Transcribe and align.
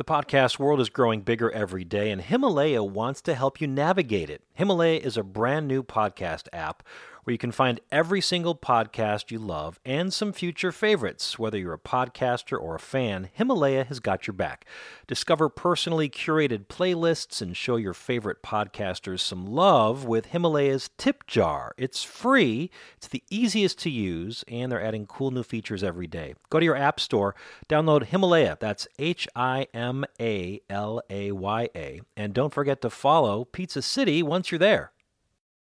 The 0.00 0.04
podcast 0.04 0.58
world 0.58 0.80
is 0.80 0.88
growing 0.88 1.20
bigger 1.20 1.50
every 1.50 1.84
day, 1.84 2.10
and 2.10 2.22
Himalaya 2.22 2.82
wants 2.82 3.20
to 3.20 3.34
help 3.34 3.60
you 3.60 3.66
navigate 3.66 4.30
it. 4.30 4.40
Himalaya 4.54 4.98
is 4.98 5.18
a 5.18 5.22
brand 5.22 5.68
new 5.68 5.82
podcast 5.82 6.48
app 6.54 6.82
where 7.30 7.34
you 7.34 7.38
can 7.38 7.52
find 7.52 7.78
every 7.92 8.20
single 8.20 8.56
podcast 8.56 9.30
you 9.30 9.38
love 9.38 9.78
and 9.84 10.12
some 10.12 10.32
future 10.32 10.72
favorites. 10.72 11.38
Whether 11.38 11.58
you're 11.58 11.72
a 11.72 11.78
podcaster 11.78 12.60
or 12.60 12.74
a 12.74 12.80
fan, 12.80 13.30
Himalaya 13.32 13.84
has 13.84 14.00
got 14.00 14.26
your 14.26 14.34
back. 14.34 14.66
Discover 15.06 15.50
personally 15.50 16.10
curated 16.10 16.66
playlists 16.66 17.40
and 17.40 17.56
show 17.56 17.76
your 17.76 17.94
favorite 17.94 18.42
podcasters 18.42 19.20
some 19.20 19.46
love 19.46 20.04
with 20.04 20.32
Himalaya's 20.32 20.90
Tip 20.98 21.24
Jar. 21.28 21.72
It's 21.78 22.02
free, 22.02 22.68
it's 22.96 23.06
the 23.06 23.22
easiest 23.30 23.78
to 23.80 23.90
use, 23.90 24.44
and 24.48 24.72
they're 24.72 24.82
adding 24.82 25.06
cool 25.06 25.30
new 25.30 25.44
features 25.44 25.84
every 25.84 26.08
day. 26.08 26.34
Go 26.50 26.58
to 26.58 26.64
your 26.64 26.74
app 26.74 26.98
store, 26.98 27.36
download 27.68 28.06
Himalaya, 28.06 28.58
that's 28.58 28.88
H 28.98 29.28
I 29.36 29.68
M 29.72 30.04
A 30.20 30.62
L 30.68 31.00
A 31.08 31.30
Y 31.30 31.68
A, 31.76 32.00
and 32.16 32.34
don't 32.34 32.52
forget 32.52 32.80
to 32.80 32.90
follow 32.90 33.44
Pizza 33.44 33.82
City 33.82 34.20
once 34.20 34.50
you're 34.50 34.58
there. 34.58 34.90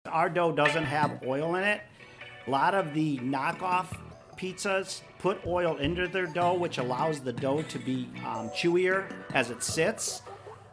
Our 0.07 0.29
dough 0.29 0.51
doesn't 0.51 0.85
have 0.85 1.21
oil 1.25 1.55
in 1.55 1.63
it. 1.63 1.81
A 2.47 2.49
lot 2.49 2.73
of 2.73 2.93
the 2.95 3.19
knockoff 3.19 3.95
pizzas 4.35 5.01
put 5.19 5.39
oil 5.45 5.77
into 5.77 6.07
their 6.07 6.25
dough, 6.25 6.55
which 6.55 6.79
allows 6.79 7.19
the 7.19 7.31
dough 7.31 7.61
to 7.61 7.77
be 7.77 8.09
um, 8.25 8.49
chewier 8.49 9.05
as 9.35 9.51
it 9.51 9.61
sits. 9.61 10.23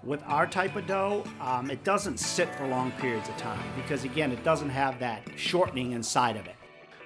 With 0.03 0.23
our 0.25 0.47
type 0.47 0.77
of 0.77 0.87
dough, 0.87 1.25
um, 1.43 1.71
it 1.71 1.85
doesn't 1.85 2.19
sit 2.19 2.53
for 2.55 2.67
long 2.67 2.91
periods 2.93 3.29
of 3.29 3.37
time 3.37 3.63
because, 3.77 4.05
again, 4.05 4.33
it 4.33 4.43
doesn't 4.45 4.71
have 4.71 4.99
that 5.01 5.29
shortening 5.37 5.93
inside 5.93 6.37
of 6.37 6.47
it. 6.47 6.57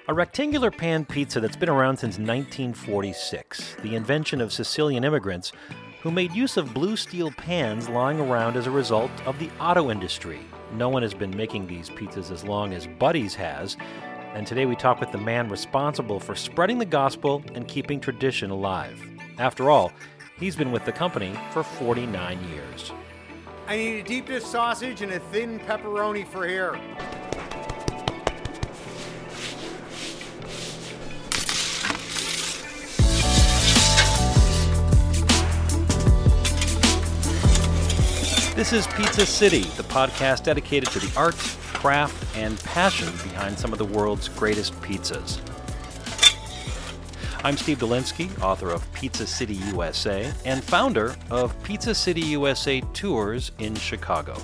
A 0.07 0.15
rectangular 0.15 0.71
pan 0.71 1.05
pizza 1.05 1.41
that's 1.41 1.57
been 1.57 1.69
around 1.69 1.97
since 1.97 2.19
1946, 2.19 3.77
the 3.83 3.97
invention 3.97 4.41
of 4.41 4.53
Sicilian 4.53 5.03
immigrants 5.03 5.53
who 6.03 6.13
made 6.13 6.33
use 6.33 6.57
of 6.57 6.73
blue 6.73 6.97
steel 6.97 7.33
pans 7.33 7.89
lying 7.89 8.21
around 8.21 8.57
as 8.57 8.67
a 8.67 8.71
result 8.71 9.11
of 9.27 9.39
the 9.41 9.51
auto 9.59 9.91
industry. 9.91 10.41
No 10.73 10.89
one 10.89 11.03
has 11.03 11.13
been 11.13 11.37
making 11.37 11.67
these 11.67 11.91
pizzas 11.91 12.31
as 12.31 12.45
long 12.45 12.73
as 12.73 12.87
Buddy's 12.87 13.35
has. 13.35 13.77
And 14.35 14.47
today 14.47 14.65
we 14.65 14.75
talk 14.75 15.01
with 15.01 15.13
the 15.13 15.19
man 15.19 15.51
responsible 15.51 16.19
for 16.19 16.35
spreading 16.35 16.79
the 16.79 16.87
gospel 16.87 17.45
and 17.55 17.69
keeping 17.69 18.01
tradition 18.01 18.51
alive. 18.51 18.99
After 19.39 19.71
all, 19.71 19.93
he's 20.39 20.57
been 20.57 20.73
with 20.73 20.87
the 20.87 20.93
company 20.93 21.39
for 21.51 21.63
49 21.63 22.39
years. 22.49 22.93
I 23.69 23.77
need 23.77 24.01
a 24.01 24.03
deep 24.03 24.27
dish 24.27 24.45
sausage 24.45 25.03
and 25.03 25.13
a 25.13 25.19
thin 25.19 25.61
pepperoni 25.61 26.27
for 26.27 26.49
here. 26.49 26.81
This 38.63 38.73
is 38.73 38.87
Pizza 38.95 39.27
City, 39.27 39.63
the 39.77 39.83
podcast 39.83 40.45
dedicated 40.45 40.89
to 40.91 41.01
the 41.01 41.13
art, 41.19 41.35
craft, 41.35 42.37
and 42.37 42.57
passion 42.63 43.11
behind 43.29 43.59
some 43.59 43.73
of 43.73 43.79
the 43.81 43.85
world's 43.85 44.29
greatest 44.29 44.73
pizzas. 44.83 45.41
I'm 47.43 47.57
Steve 47.57 47.81
Dolinsky, 47.81 48.41
author 48.41 48.71
of 48.71 48.87
Pizza 48.93 49.27
City 49.27 49.55
USA 49.55 50.33
and 50.45 50.63
founder 50.63 51.17
of 51.29 51.61
Pizza 51.65 51.93
City 51.93 52.21
USA 52.21 52.81
Tours 52.93 53.51
in 53.59 53.75
Chicago. 53.75 54.37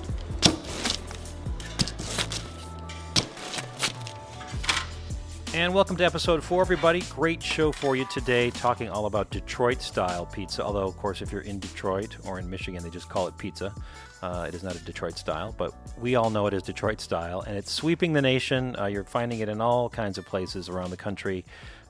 And 5.58 5.74
welcome 5.74 5.96
to 5.96 6.04
episode 6.04 6.44
four, 6.44 6.60
everybody. 6.60 7.02
Great 7.10 7.42
show 7.42 7.72
for 7.72 7.96
you 7.96 8.04
today, 8.04 8.50
talking 8.50 8.88
all 8.88 9.06
about 9.06 9.28
Detroit 9.30 9.82
style 9.82 10.24
pizza. 10.24 10.62
Although, 10.62 10.86
of 10.86 10.96
course, 10.96 11.20
if 11.20 11.32
you're 11.32 11.40
in 11.40 11.58
Detroit 11.58 12.16
or 12.24 12.38
in 12.38 12.48
Michigan, 12.48 12.80
they 12.80 12.90
just 12.90 13.08
call 13.08 13.26
it 13.26 13.36
pizza. 13.36 13.74
Uh, 14.22 14.44
it 14.46 14.54
is 14.54 14.62
not 14.62 14.76
a 14.76 14.84
Detroit 14.84 15.18
style, 15.18 15.52
but 15.58 15.74
we 15.98 16.14
all 16.14 16.30
know 16.30 16.46
it 16.46 16.54
is 16.54 16.62
Detroit 16.62 17.00
style, 17.00 17.40
and 17.40 17.56
it's 17.56 17.72
sweeping 17.72 18.12
the 18.12 18.22
nation. 18.22 18.78
Uh, 18.78 18.86
you're 18.86 19.02
finding 19.02 19.40
it 19.40 19.48
in 19.48 19.60
all 19.60 19.88
kinds 19.88 20.16
of 20.16 20.24
places 20.24 20.68
around 20.68 20.90
the 20.90 20.96
country. 20.96 21.44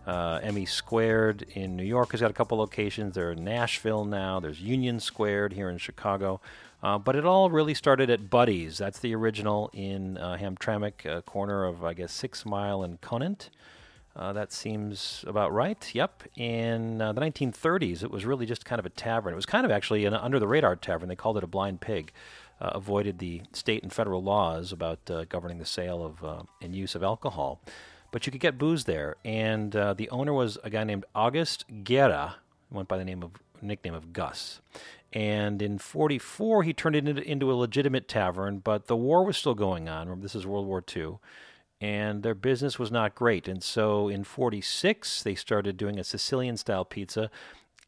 Uh, 0.06 0.40
Emmy 0.42 0.64
Squared 0.64 1.42
in 1.52 1.76
New 1.76 1.84
York 1.84 2.12
has 2.12 2.22
got 2.22 2.30
a 2.30 2.34
couple 2.34 2.56
locations. 2.56 3.14
There 3.14 3.32
in 3.32 3.44
Nashville 3.44 4.06
now. 4.06 4.40
There's 4.40 4.62
Union 4.62 4.98
Squared 4.98 5.52
here 5.52 5.68
in 5.68 5.76
Chicago. 5.76 6.40
Uh, 6.82 6.98
but 6.98 7.16
it 7.16 7.24
all 7.24 7.50
really 7.50 7.74
started 7.74 8.08
at 8.08 8.30
Buddy's. 8.30 8.78
That's 8.78 9.00
the 9.00 9.14
original 9.14 9.70
in 9.72 10.16
uh, 10.16 10.36
Hamtramck, 10.40 11.06
uh, 11.06 11.22
corner 11.22 11.64
of, 11.64 11.84
I 11.84 11.92
guess, 11.92 12.12
Six 12.12 12.46
Mile 12.46 12.82
and 12.82 13.00
Conant. 13.00 13.50
Uh, 14.14 14.32
that 14.32 14.52
seems 14.52 15.24
about 15.26 15.52
right. 15.52 15.92
Yep. 15.92 16.24
In 16.36 17.00
uh, 17.00 17.12
the 17.12 17.20
1930s, 17.20 18.02
it 18.02 18.10
was 18.10 18.24
really 18.24 18.46
just 18.46 18.64
kind 18.64 18.78
of 18.78 18.86
a 18.86 18.90
tavern. 18.90 19.32
It 19.32 19.36
was 19.36 19.46
kind 19.46 19.64
of 19.64 19.72
actually 19.72 20.04
an 20.04 20.14
under 20.14 20.38
the 20.38 20.48
radar 20.48 20.76
tavern. 20.76 21.08
They 21.08 21.16
called 21.16 21.36
it 21.36 21.44
a 21.44 21.48
blind 21.48 21.80
pig. 21.80 22.12
Avoided 22.60 23.20
the 23.20 23.42
state 23.52 23.84
and 23.84 23.92
federal 23.92 24.20
laws 24.20 24.72
about 24.72 25.08
governing 25.28 25.58
the 25.58 25.64
sale 25.64 26.04
of 26.04 26.48
and 26.60 26.74
use 26.74 26.96
of 26.96 27.04
alcohol. 27.04 27.60
But 28.10 28.26
you 28.26 28.32
could 28.32 28.40
get 28.40 28.58
booze 28.58 28.82
there. 28.82 29.14
And 29.24 29.70
the 29.70 30.08
owner 30.10 30.32
was 30.32 30.58
a 30.64 30.70
guy 30.70 30.82
named 30.82 31.04
August 31.14 31.64
Guerra, 31.84 32.34
went 32.68 32.88
by 32.88 32.98
the 32.98 33.04
name 33.04 33.22
of 33.22 33.30
nickname 33.62 33.94
of 33.94 34.12
Gus. 34.12 34.60
And 35.12 35.62
in 35.62 35.78
44, 35.78 36.62
he 36.64 36.72
turned 36.72 36.96
it 36.96 37.18
into, 37.18 37.50
a 37.50 37.54
legitimate 37.54 38.08
tavern, 38.08 38.58
but 38.58 38.86
the 38.86 38.96
war 38.96 39.24
was 39.24 39.36
still 39.36 39.54
going 39.54 39.88
on. 39.88 40.20
This 40.20 40.34
is 40.34 40.46
World 40.46 40.66
War 40.66 40.84
II. 40.94 41.18
And 41.80 42.22
their 42.22 42.34
business 42.34 42.78
was 42.78 42.90
not 42.90 43.14
great. 43.14 43.46
And 43.46 43.62
so 43.62 44.08
in 44.08 44.24
46, 44.24 45.22
they 45.22 45.34
started 45.34 45.76
doing 45.76 45.98
a 45.98 46.04
Sicilian 46.04 46.56
style 46.56 46.84
pizza 46.84 47.30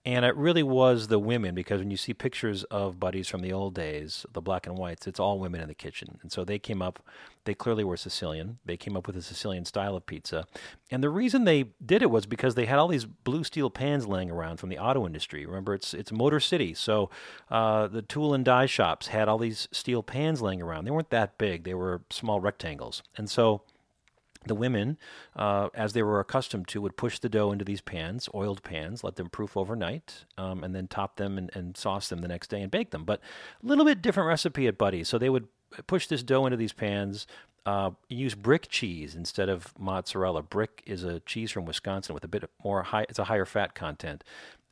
and 0.07 0.25
it 0.25 0.35
really 0.35 0.63
was 0.63 1.09
the 1.09 1.19
women 1.19 1.55
because 1.55 1.81
when 1.81 1.91
you 1.91 1.97
see 1.99 2.15
pictures 2.15 2.65
of 2.65 2.99
Buddy's 2.99 3.29
from 3.29 3.43
the 3.43 3.53
old 3.53 3.75
days, 3.75 4.25
the 4.33 4.41
black 4.41 4.67
and 4.67 4.79
whites, 4.79 5.07
it's 5.07 5.21
all 5.21 5.39
women 5.39 5.61
in 5.61 5.69
the 5.69 5.75
kitchen. 5.75 6.19
And 6.23 6.33
so 6.33 6.43
they 6.43 6.59
came 6.59 6.81
up, 6.81 7.05
they 7.45 7.53
clearly 7.53 7.85
were 7.85 7.99
Sicilian. 7.99 8.59
They 8.65 8.79
came 8.79 8.97
up 8.97 9.07
with 9.07 9.17
a 9.17 9.23
Sicilian 9.23 9.67
style 9.67 9.95
of 9.97 10.07
pizza. 10.07 10.47
And 10.91 11.03
the 11.03 11.11
reason 11.11 11.45
they 11.45 11.67
did 11.85 12.01
it 12.01 12.11
was 12.11 12.25
because 12.25 12.55
they 12.55 12.65
had 12.65 12.79
all 12.79 12.89
these 12.89 13.05
blue 13.05 13.45
steel 13.45 13.69
pans 13.69 14.07
laying 14.07 14.31
around 14.31 14.57
from 14.57 14.71
the 14.71 14.79
auto 14.79 15.05
industry. 15.05 15.45
Remember, 15.45 15.75
it's 15.75 15.93
it's 15.93 16.11
Motor 16.11 16.41
City. 16.41 16.73
So 16.73 17.11
uh, 17.51 17.87
the 17.87 18.03
tool 18.03 18.33
and 18.33 18.43
die 18.43 18.67
shops 18.67 19.09
had 19.09 19.29
all 19.29 19.39
these 19.39 19.69
steel 19.71 20.03
pans 20.03 20.41
laying 20.41 20.63
around. 20.63 20.87
They 20.87 20.93
weren't 20.93 21.11
that 21.11 21.37
big, 21.37 21.65
they 21.65 21.75
were 21.75 22.01
small 22.09 22.41
rectangles. 22.41 23.03
And 23.19 23.29
so 23.29 23.63
the 24.47 24.55
women, 24.55 24.97
uh, 25.37 25.69
as 25.75 25.93
they 25.93 26.03
were 26.03 26.19
accustomed 26.19 26.67
to, 26.69 26.81
would 26.81 26.97
push 26.97 27.19
the 27.19 27.29
dough 27.29 27.53
into 27.53 27.65
these 27.65 27.81
pans, 27.81 28.29
oiled 28.35 28.63
pans, 28.63 29.05
let 29.05 29.17
them 29.17 29.29
proof 29.29 29.57
overnight, 29.57 30.25
um, 30.39 30.65
and 30.65 30.75
then 30.75 30.89
top 30.89 31.17
them 31.17 31.37
and, 31.37 31.51
and, 31.55 31.77
sauce 31.77 32.09
them 32.09 32.21
the 32.21 32.29
next 32.29 32.49
day 32.49 32.63
and 32.63 32.71
bake 32.71 32.91
them. 32.91 33.05
But 33.05 33.21
a 33.63 33.67
little 33.67 33.85
bit 33.85 34.01
different 34.01 34.29
recipe 34.29 34.67
at 34.67 34.79
Buddy's. 34.79 35.09
So 35.09 35.19
they 35.19 35.29
would 35.29 35.49
push 35.87 36.07
this 36.07 36.23
dough 36.23 36.47
into 36.47 36.57
these 36.57 36.73
pans, 36.73 37.27
uh, 37.67 37.91
use 38.09 38.35
brick 38.35 38.69
cheese 38.69 39.15
instead 39.15 39.49
of 39.49 39.79
mozzarella. 39.79 40.43
Brick 40.43 40.83
is 40.87 41.05
a 41.05 41.21
cheese 41.21 41.51
from 41.51 41.67
Wisconsin 41.67 42.15
with 42.15 42.25
a 42.25 42.29
bit 42.29 42.49
more 42.65 42.83
high, 42.83 43.07
it's 43.09 43.19
a 43.19 43.25
higher 43.25 43.45
fat 43.45 43.75
content. 43.75 44.25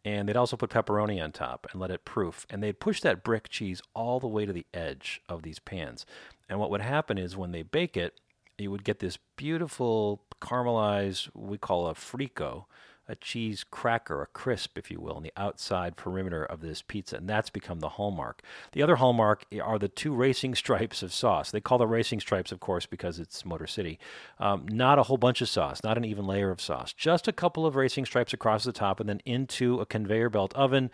And 0.04 0.28
they'd 0.28 0.36
also 0.36 0.56
put 0.56 0.70
pepperoni 0.70 1.22
on 1.22 1.32
top 1.32 1.66
and 1.70 1.80
let 1.80 1.90
it 1.90 2.04
proof. 2.04 2.46
And 2.48 2.62
they'd 2.62 2.80
push 2.80 3.00
that 3.02 3.22
brick 3.22 3.48
cheese 3.50 3.82
all 3.94 4.20
the 4.20 4.28
way 4.28 4.46
to 4.46 4.52
the 4.52 4.64
edge 4.72 5.20
of 5.28 5.42
these 5.42 5.58
pans. 5.58 6.06
And 6.48 6.58
what 6.58 6.70
would 6.70 6.80
happen 6.80 7.18
is 7.18 7.36
when 7.36 7.52
they 7.52 7.62
bake 7.62 7.96
it, 7.96 8.18
you 8.58 8.70
would 8.70 8.84
get 8.84 8.98
this 8.98 9.18
beautiful 9.36 10.22
caramelized, 10.40 11.30
we 11.34 11.58
call 11.58 11.88
a 11.88 11.94
frico, 11.94 12.64
a 13.08 13.16
cheese 13.16 13.64
cracker, 13.64 14.20
a 14.20 14.26
crisp, 14.26 14.76
if 14.76 14.90
you 14.90 15.00
will, 15.00 15.14
on 15.14 15.22
the 15.22 15.32
outside 15.36 15.96
perimeter 15.96 16.44
of 16.44 16.60
this 16.60 16.82
pizza. 16.82 17.16
And 17.16 17.28
that's 17.28 17.48
become 17.48 17.80
the 17.80 17.88
hallmark. 17.90 18.42
The 18.72 18.82
other 18.82 18.96
hallmark 18.96 19.46
are 19.62 19.78
the 19.78 19.88
two 19.88 20.14
racing 20.14 20.54
stripes 20.54 21.02
of 21.02 21.12
sauce. 21.12 21.50
They 21.50 21.60
call 21.60 21.78
the 21.78 21.86
racing 21.86 22.20
stripes, 22.20 22.52
of 22.52 22.60
course, 22.60 22.84
because 22.84 23.18
it's 23.18 23.46
Motor 23.46 23.66
City. 23.66 23.98
Um, 24.38 24.66
not 24.68 24.98
a 24.98 25.04
whole 25.04 25.16
bunch 25.16 25.40
of 25.40 25.48
sauce, 25.48 25.82
not 25.82 25.96
an 25.96 26.04
even 26.04 26.26
layer 26.26 26.50
of 26.50 26.60
sauce, 26.60 26.92
just 26.92 27.26
a 27.26 27.32
couple 27.32 27.64
of 27.64 27.76
racing 27.76 28.04
stripes 28.04 28.34
across 28.34 28.64
the 28.64 28.72
top 28.72 29.00
and 29.00 29.08
then 29.08 29.20
into 29.24 29.80
a 29.80 29.86
conveyor 29.86 30.28
belt 30.28 30.52
oven. 30.54 30.90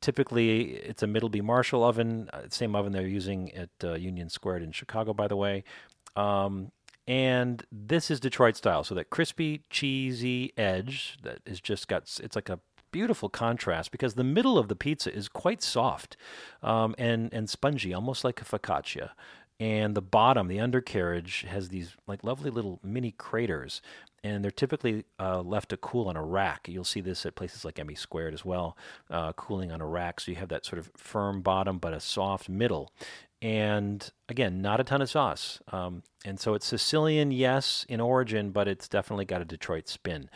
Typically, 0.00 0.74
it's 0.74 1.02
a 1.02 1.06
Middleby 1.06 1.42
Marshall 1.42 1.82
oven, 1.82 2.28
uh, 2.32 2.42
same 2.50 2.76
oven 2.76 2.92
they're 2.92 3.06
using 3.06 3.52
at 3.54 3.70
uh, 3.82 3.94
Union 3.94 4.28
Squared 4.28 4.62
in 4.62 4.70
Chicago, 4.70 5.12
by 5.12 5.26
the 5.26 5.36
way. 5.36 5.64
Um, 6.14 6.70
and 7.06 7.64
this 7.70 8.10
is 8.10 8.20
Detroit 8.20 8.56
style. 8.56 8.84
So 8.84 8.94
that 8.94 9.10
crispy, 9.10 9.62
cheesy 9.70 10.52
edge 10.56 11.18
that 11.22 11.38
is 11.46 11.60
just 11.60 11.88
got 11.88 12.02
it's 12.22 12.36
like 12.36 12.48
a 12.48 12.60
beautiful 12.90 13.28
contrast 13.28 13.90
because 13.90 14.14
the 14.14 14.24
middle 14.24 14.58
of 14.58 14.68
the 14.68 14.76
pizza 14.76 15.14
is 15.14 15.28
quite 15.28 15.62
soft 15.62 16.16
um, 16.62 16.94
and 16.98 17.32
and 17.32 17.48
spongy, 17.48 17.94
almost 17.94 18.24
like 18.24 18.40
a 18.40 18.44
focaccia. 18.44 19.10
And 19.58 19.94
the 19.94 20.02
bottom, 20.02 20.48
the 20.48 20.60
undercarriage, 20.60 21.46
has 21.48 21.70
these 21.70 21.96
like 22.06 22.22
lovely 22.22 22.50
little 22.50 22.78
mini 22.82 23.12
craters, 23.12 23.80
and 24.22 24.44
they're 24.44 24.50
typically 24.50 25.04
uh, 25.18 25.40
left 25.40 25.70
to 25.70 25.78
cool 25.78 26.08
on 26.08 26.16
a 26.16 26.22
rack. 26.22 26.68
You'll 26.68 26.84
see 26.84 27.00
this 27.00 27.24
at 27.24 27.36
places 27.36 27.64
like 27.64 27.78
Emmy 27.78 27.94
Squared 27.94 28.34
as 28.34 28.44
well, 28.44 28.76
uh, 29.10 29.32
cooling 29.32 29.72
on 29.72 29.80
a 29.80 29.86
rack. 29.86 30.20
So 30.20 30.30
you 30.30 30.36
have 30.36 30.50
that 30.50 30.66
sort 30.66 30.78
of 30.78 30.90
firm 30.96 31.40
bottom 31.40 31.78
but 31.78 31.94
a 31.94 32.00
soft 32.00 32.50
middle 32.50 32.92
and 33.42 34.10
again, 34.28 34.62
not 34.62 34.80
a 34.80 34.84
ton 34.84 35.02
of 35.02 35.10
sauce. 35.10 35.60
Um, 35.72 36.02
and 36.24 36.40
so 36.40 36.54
it's 36.54 36.66
Sicilian, 36.66 37.30
yes, 37.30 37.84
in 37.88 38.00
origin, 38.00 38.50
but 38.50 38.68
it's 38.68 38.88
definitely 38.88 39.24
got 39.24 39.42
a 39.42 39.44
Detroit 39.44 39.88
spin. 39.88 40.30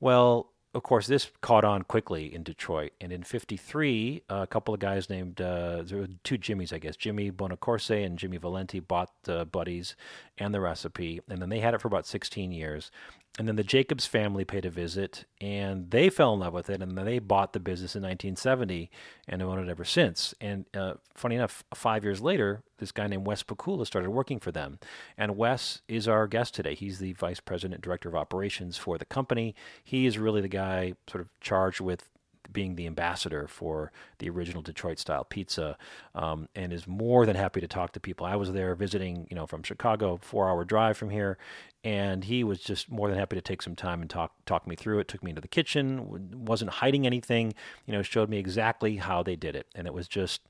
Well, 0.00 0.50
of 0.76 0.82
course, 0.82 1.06
this 1.06 1.30
caught 1.40 1.64
on 1.64 1.84
quickly 1.84 2.34
in 2.34 2.42
Detroit. 2.42 2.92
And 3.00 3.10
in 3.10 3.22
53, 3.22 4.24
a 4.28 4.46
couple 4.46 4.74
of 4.74 4.80
guys 4.80 5.08
named, 5.08 5.40
uh, 5.40 5.82
there 5.82 6.00
were 6.00 6.08
two 6.22 6.36
Jimmys, 6.36 6.70
I 6.70 6.78
guess, 6.78 6.96
Jimmy 6.96 7.30
Bonacorsi 7.30 8.04
and 8.04 8.18
Jimmy 8.18 8.36
Valenti 8.36 8.80
bought 8.80 9.10
uh, 9.26 9.46
Buddy's 9.46 9.96
and 10.36 10.52
the 10.52 10.60
recipe. 10.60 11.20
And 11.30 11.40
then 11.40 11.48
they 11.48 11.60
had 11.60 11.72
it 11.72 11.80
for 11.80 11.88
about 11.88 12.06
16 12.06 12.52
years 12.52 12.90
and 13.38 13.46
then 13.46 13.56
the 13.56 13.64
Jacobs 13.64 14.06
family 14.06 14.44
paid 14.44 14.64
a 14.64 14.70
visit 14.70 15.26
and 15.42 15.90
they 15.90 16.08
fell 16.08 16.32
in 16.32 16.40
love 16.40 16.54
with 16.54 16.70
it 16.70 16.80
and 16.80 16.96
then 16.96 17.04
they 17.04 17.18
bought 17.18 17.52
the 17.52 17.60
business 17.60 17.94
in 17.94 18.02
1970 18.02 18.90
and 19.28 19.42
have 19.42 19.50
owned 19.50 19.68
it 19.68 19.70
ever 19.70 19.84
since. 19.84 20.34
And 20.40 20.64
uh, 20.74 20.94
funny 21.14 21.34
enough, 21.34 21.62
five 21.74 22.02
years 22.02 22.22
later, 22.22 22.62
this 22.78 22.92
guy 22.92 23.06
named 23.06 23.26
Wes 23.26 23.42
Pikula 23.42 23.86
started 23.86 24.10
working 24.10 24.38
for 24.38 24.52
them. 24.52 24.78
And 25.18 25.36
Wes 25.36 25.82
is 25.86 26.08
our 26.08 26.26
guest 26.26 26.54
today. 26.54 26.74
He's 26.74 26.98
the 26.98 27.12
vice 27.12 27.40
president, 27.40 27.82
director 27.82 28.08
of 28.08 28.14
operations 28.14 28.78
for 28.78 28.96
the 28.96 29.04
company. 29.04 29.54
He 29.84 30.06
is 30.06 30.18
really 30.18 30.40
the 30.40 30.48
guy 30.48 30.94
sort 31.06 31.20
of 31.20 31.28
charged 31.40 31.80
with 31.80 32.08
being 32.52 32.76
the 32.76 32.86
ambassador 32.86 33.46
for 33.48 33.92
the 34.18 34.28
original 34.28 34.62
Detroit 34.62 34.98
style 34.98 35.24
pizza, 35.24 35.76
um, 36.14 36.48
and 36.54 36.72
is 36.72 36.86
more 36.86 37.26
than 37.26 37.36
happy 37.36 37.60
to 37.60 37.68
talk 37.68 37.92
to 37.92 38.00
people. 38.00 38.26
I 38.26 38.36
was 38.36 38.52
there 38.52 38.74
visiting, 38.74 39.26
you 39.30 39.36
know, 39.36 39.46
from 39.46 39.62
Chicago, 39.62 40.18
four 40.22 40.48
hour 40.48 40.64
drive 40.64 40.96
from 40.96 41.10
here, 41.10 41.38
and 41.84 42.24
he 42.24 42.44
was 42.44 42.60
just 42.60 42.90
more 42.90 43.08
than 43.08 43.18
happy 43.18 43.36
to 43.36 43.42
take 43.42 43.62
some 43.62 43.76
time 43.76 44.00
and 44.00 44.10
talk 44.10 44.32
talk 44.44 44.66
me 44.66 44.76
through 44.76 44.98
it. 44.98 45.08
Took 45.08 45.22
me 45.22 45.30
into 45.30 45.42
the 45.42 45.48
kitchen, 45.48 46.44
wasn't 46.44 46.70
hiding 46.70 47.06
anything, 47.06 47.54
you 47.86 47.92
know, 47.92 48.02
showed 48.02 48.28
me 48.28 48.38
exactly 48.38 48.96
how 48.96 49.22
they 49.22 49.36
did 49.36 49.54
it, 49.54 49.66
and 49.74 49.86
it 49.86 49.94
was 49.94 50.08
just 50.08 50.42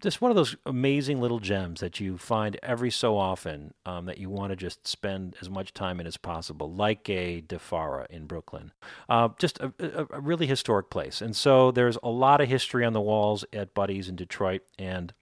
just 0.00 0.20
one 0.20 0.30
of 0.30 0.36
those 0.36 0.56
amazing 0.66 1.20
little 1.20 1.40
gems 1.40 1.80
that 1.80 2.00
you 2.00 2.18
find 2.18 2.58
every 2.62 2.90
so 2.90 3.16
often 3.16 3.74
um, 3.86 4.06
that 4.06 4.18
you 4.18 4.30
want 4.30 4.50
to 4.50 4.56
just 4.56 4.86
spend 4.86 5.36
as 5.40 5.50
much 5.50 5.72
time 5.72 6.00
in 6.00 6.06
as 6.06 6.16
possible, 6.16 6.72
like 6.72 7.08
a 7.08 7.40
Di 7.40 7.58
Fara 7.58 8.06
in 8.10 8.26
Brooklyn. 8.26 8.72
Uh, 9.08 9.30
just 9.38 9.58
a, 9.60 9.72
a, 9.78 10.06
a, 10.10 10.20
really 10.20 10.46
historic 10.46 10.90
place. 10.90 11.20
And 11.20 11.34
so 11.34 11.70
there's 11.70 11.98
a 12.02 12.08
lot 12.08 12.40
of 12.40 12.48
history 12.48 12.84
on 12.84 12.92
the 12.92 13.00
walls 13.00 13.44
at 13.52 13.74
Buddy's 13.74 14.08
in 14.08 14.16
Detroit. 14.16 14.62
And 14.78 15.12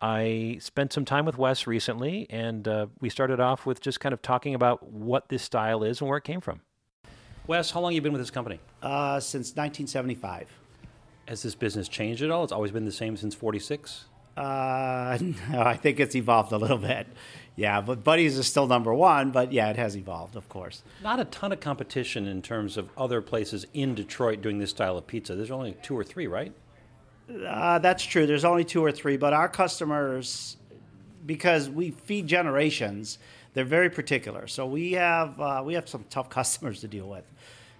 I 0.00 0.58
spent 0.60 0.92
some 0.92 1.04
time 1.04 1.24
with 1.24 1.38
Wes 1.38 1.66
recently, 1.66 2.26
and 2.28 2.66
uh, 2.68 2.86
we 3.00 3.08
started 3.08 3.40
off 3.40 3.64
with 3.64 3.80
just 3.80 4.00
kind 4.00 4.12
of 4.12 4.20
talking 4.22 4.54
about 4.54 4.82
what 4.90 5.28
this 5.28 5.42
style 5.42 5.82
is 5.82 6.00
and 6.00 6.08
where 6.08 6.18
it 6.18 6.24
came 6.24 6.40
from. 6.40 6.60
Wes, 7.46 7.70
how 7.70 7.80
long 7.80 7.92
have 7.92 7.96
you 7.96 8.02
been 8.02 8.12
with 8.12 8.20
this 8.20 8.30
company? 8.30 8.60
Uh, 8.82 9.20
since 9.20 9.54
1975. 9.54 10.48
Has 11.28 11.42
this 11.42 11.54
business 11.54 11.88
changed 11.88 12.22
at 12.22 12.30
all? 12.30 12.44
It's 12.44 12.52
always 12.52 12.70
been 12.70 12.84
the 12.84 12.92
same 12.92 13.16
since 13.16 13.34
46? 13.34 14.04
Uh, 14.36 15.18
no, 15.50 15.62
I 15.62 15.76
think 15.76 16.00
it's 16.00 16.14
evolved 16.14 16.52
a 16.52 16.58
little 16.58 16.78
bit. 16.78 17.06
Yeah, 17.56 17.80
but 17.80 18.04
Buddy's 18.04 18.36
is 18.36 18.46
still 18.46 18.66
number 18.66 18.92
one, 18.92 19.30
but 19.30 19.50
yeah, 19.50 19.70
it 19.70 19.76
has 19.76 19.96
evolved, 19.96 20.36
of 20.36 20.46
course. 20.50 20.82
Not 21.02 21.20
a 21.20 21.24
ton 21.24 21.52
of 21.52 21.60
competition 21.60 22.26
in 22.26 22.42
terms 22.42 22.76
of 22.76 22.90
other 22.98 23.22
places 23.22 23.66
in 23.72 23.94
Detroit 23.94 24.42
doing 24.42 24.58
this 24.58 24.70
style 24.70 24.98
of 24.98 25.06
pizza. 25.06 25.34
There's 25.34 25.50
only 25.50 25.74
two 25.82 25.96
or 25.96 26.04
three, 26.04 26.26
right? 26.26 26.52
Uh, 27.46 27.78
that's 27.78 28.04
true. 28.04 28.26
There's 28.26 28.44
only 28.44 28.64
two 28.64 28.84
or 28.84 28.92
three, 28.92 29.16
but 29.16 29.32
our 29.32 29.48
customers, 29.48 30.58
because 31.24 31.70
we 31.70 31.90
feed 31.92 32.26
generations, 32.26 33.18
they're 33.54 33.64
very 33.64 33.88
particular. 33.88 34.46
So 34.46 34.66
we 34.66 34.92
have 34.92 35.40
uh, 35.40 35.62
we 35.64 35.74
have 35.74 35.88
some 35.88 36.04
tough 36.10 36.28
customers 36.38 36.80
to 36.82 36.88
deal 36.88 37.08
with. 37.08 37.24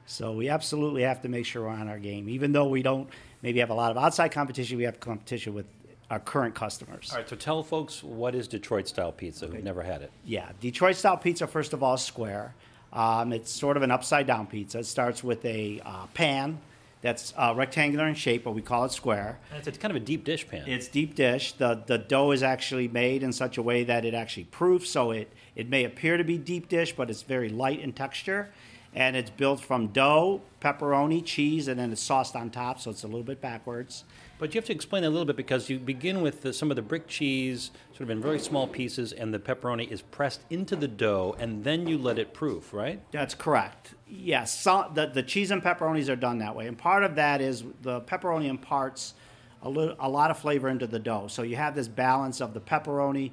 So 0.06 0.32
we 0.32 0.48
absolutely 0.48 1.02
have 1.02 1.20
to 1.22 1.28
make 1.28 1.44
sure 1.44 1.64
we're 1.64 1.68
on 1.68 1.88
our 1.88 1.98
game, 1.98 2.28
even 2.28 2.52
though 2.52 2.68
we 2.68 2.80
don't 2.82 3.08
maybe 3.42 3.60
have 3.60 3.70
a 3.70 3.74
lot 3.74 3.90
of 3.90 3.98
outside 3.98 4.28
competition. 4.32 4.78
We 4.78 4.84
have 4.84 5.00
competition 5.00 5.52
with 5.52 5.66
our 6.10 6.20
current 6.20 6.54
customers. 6.54 7.10
All 7.10 7.18
right, 7.18 7.28
so 7.28 7.36
tell 7.36 7.62
folks 7.62 8.02
what 8.02 8.34
is 8.34 8.48
Detroit 8.48 8.88
style 8.88 9.12
pizza 9.12 9.46
who've 9.46 9.64
never 9.64 9.82
had 9.82 10.02
it. 10.02 10.10
Yeah, 10.24 10.50
Detroit 10.60 10.96
style 10.96 11.16
pizza, 11.16 11.46
first 11.46 11.72
of 11.72 11.82
all, 11.82 11.94
is 11.94 12.02
square. 12.02 12.54
Um, 12.92 13.32
it's 13.32 13.50
sort 13.50 13.76
of 13.76 13.82
an 13.82 13.90
upside 13.90 14.26
down 14.26 14.46
pizza. 14.46 14.78
It 14.78 14.86
starts 14.86 15.24
with 15.24 15.44
a 15.44 15.80
uh, 15.84 16.06
pan 16.14 16.58
that's 17.02 17.34
uh, 17.36 17.52
rectangular 17.56 18.06
in 18.06 18.14
shape, 18.14 18.44
but 18.44 18.52
we 18.52 18.62
call 18.62 18.84
it 18.84 18.92
square. 18.92 19.38
And 19.52 19.66
it's 19.66 19.78
kind 19.78 19.90
of 19.90 20.00
a 20.00 20.04
deep 20.04 20.24
dish 20.24 20.48
pan. 20.48 20.64
It's 20.66 20.88
deep 20.88 21.14
dish. 21.14 21.52
The, 21.52 21.82
the 21.86 21.98
dough 21.98 22.30
is 22.30 22.42
actually 22.42 22.88
made 22.88 23.22
in 23.22 23.32
such 23.32 23.58
a 23.58 23.62
way 23.62 23.84
that 23.84 24.04
it 24.04 24.14
actually 24.14 24.44
proofs, 24.44 24.90
so 24.90 25.10
it, 25.10 25.30
it 25.54 25.68
may 25.68 25.84
appear 25.84 26.16
to 26.16 26.24
be 26.24 26.38
deep 26.38 26.68
dish, 26.68 26.94
but 26.94 27.10
it's 27.10 27.22
very 27.22 27.48
light 27.48 27.80
in 27.80 27.92
texture 27.92 28.50
and 28.96 29.14
it's 29.14 29.28
built 29.28 29.60
from 29.60 29.88
dough, 29.88 30.40
pepperoni, 30.60 31.22
cheese, 31.22 31.68
and 31.68 31.78
then 31.78 31.92
it's 31.92 32.00
sauced 32.00 32.34
on 32.34 32.48
top, 32.48 32.80
so 32.80 32.90
it's 32.90 33.04
a 33.04 33.06
little 33.06 33.22
bit 33.22 33.42
backwards. 33.42 34.04
But 34.38 34.54
you 34.54 34.58
have 34.58 34.66
to 34.66 34.72
explain 34.72 35.02
that 35.02 35.08
a 35.08 35.10
little 35.10 35.24
bit 35.24 35.36
because 35.36 35.70
you 35.70 35.78
begin 35.78 36.20
with 36.20 36.42
the, 36.42 36.52
some 36.52 36.70
of 36.70 36.76
the 36.76 36.82
brick 36.82 37.06
cheese, 37.06 37.70
sort 37.92 38.02
of 38.02 38.10
in 38.10 38.20
very 38.20 38.38
small 38.38 38.66
pieces, 38.66 39.12
and 39.12 39.32
the 39.32 39.38
pepperoni 39.38 39.90
is 39.90 40.02
pressed 40.02 40.42
into 40.50 40.76
the 40.76 40.88
dough, 40.88 41.34
and 41.38 41.64
then 41.64 41.86
you 41.86 41.96
let 41.96 42.18
it 42.18 42.34
proof, 42.34 42.74
right? 42.74 43.00
That's 43.12 43.34
correct. 43.34 43.94
Yes, 44.06 44.58
so 44.58 44.90
the, 44.92 45.06
the 45.06 45.22
cheese 45.22 45.50
and 45.50 45.62
pepperonis 45.62 46.10
are 46.10 46.16
done 46.16 46.38
that 46.38 46.54
way, 46.54 46.66
and 46.66 46.76
part 46.76 47.02
of 47.02 47.14
that 47.14 47.40
is 47.40 47.64
the 47.80 48.02
pepperoni 48.02 48.46
imparts 48.46 49.14
a, 49.62 49.70
little, 49.70 49.96
a 49.98 50.08
lot 50.08 50.30
of 50.30 50.38
flavor 50.38 50.68
into 50.68 50.86
the 50.86 50.98
dough. 50.98 51.28
So 51.28 51.42
you 51.42 51.56
have 51.56 51.74
this 51.74 51.88
balance 51.88 52.40
of 52.40 52.52
the 52.52 52.60
pepperoni 52.60 53.32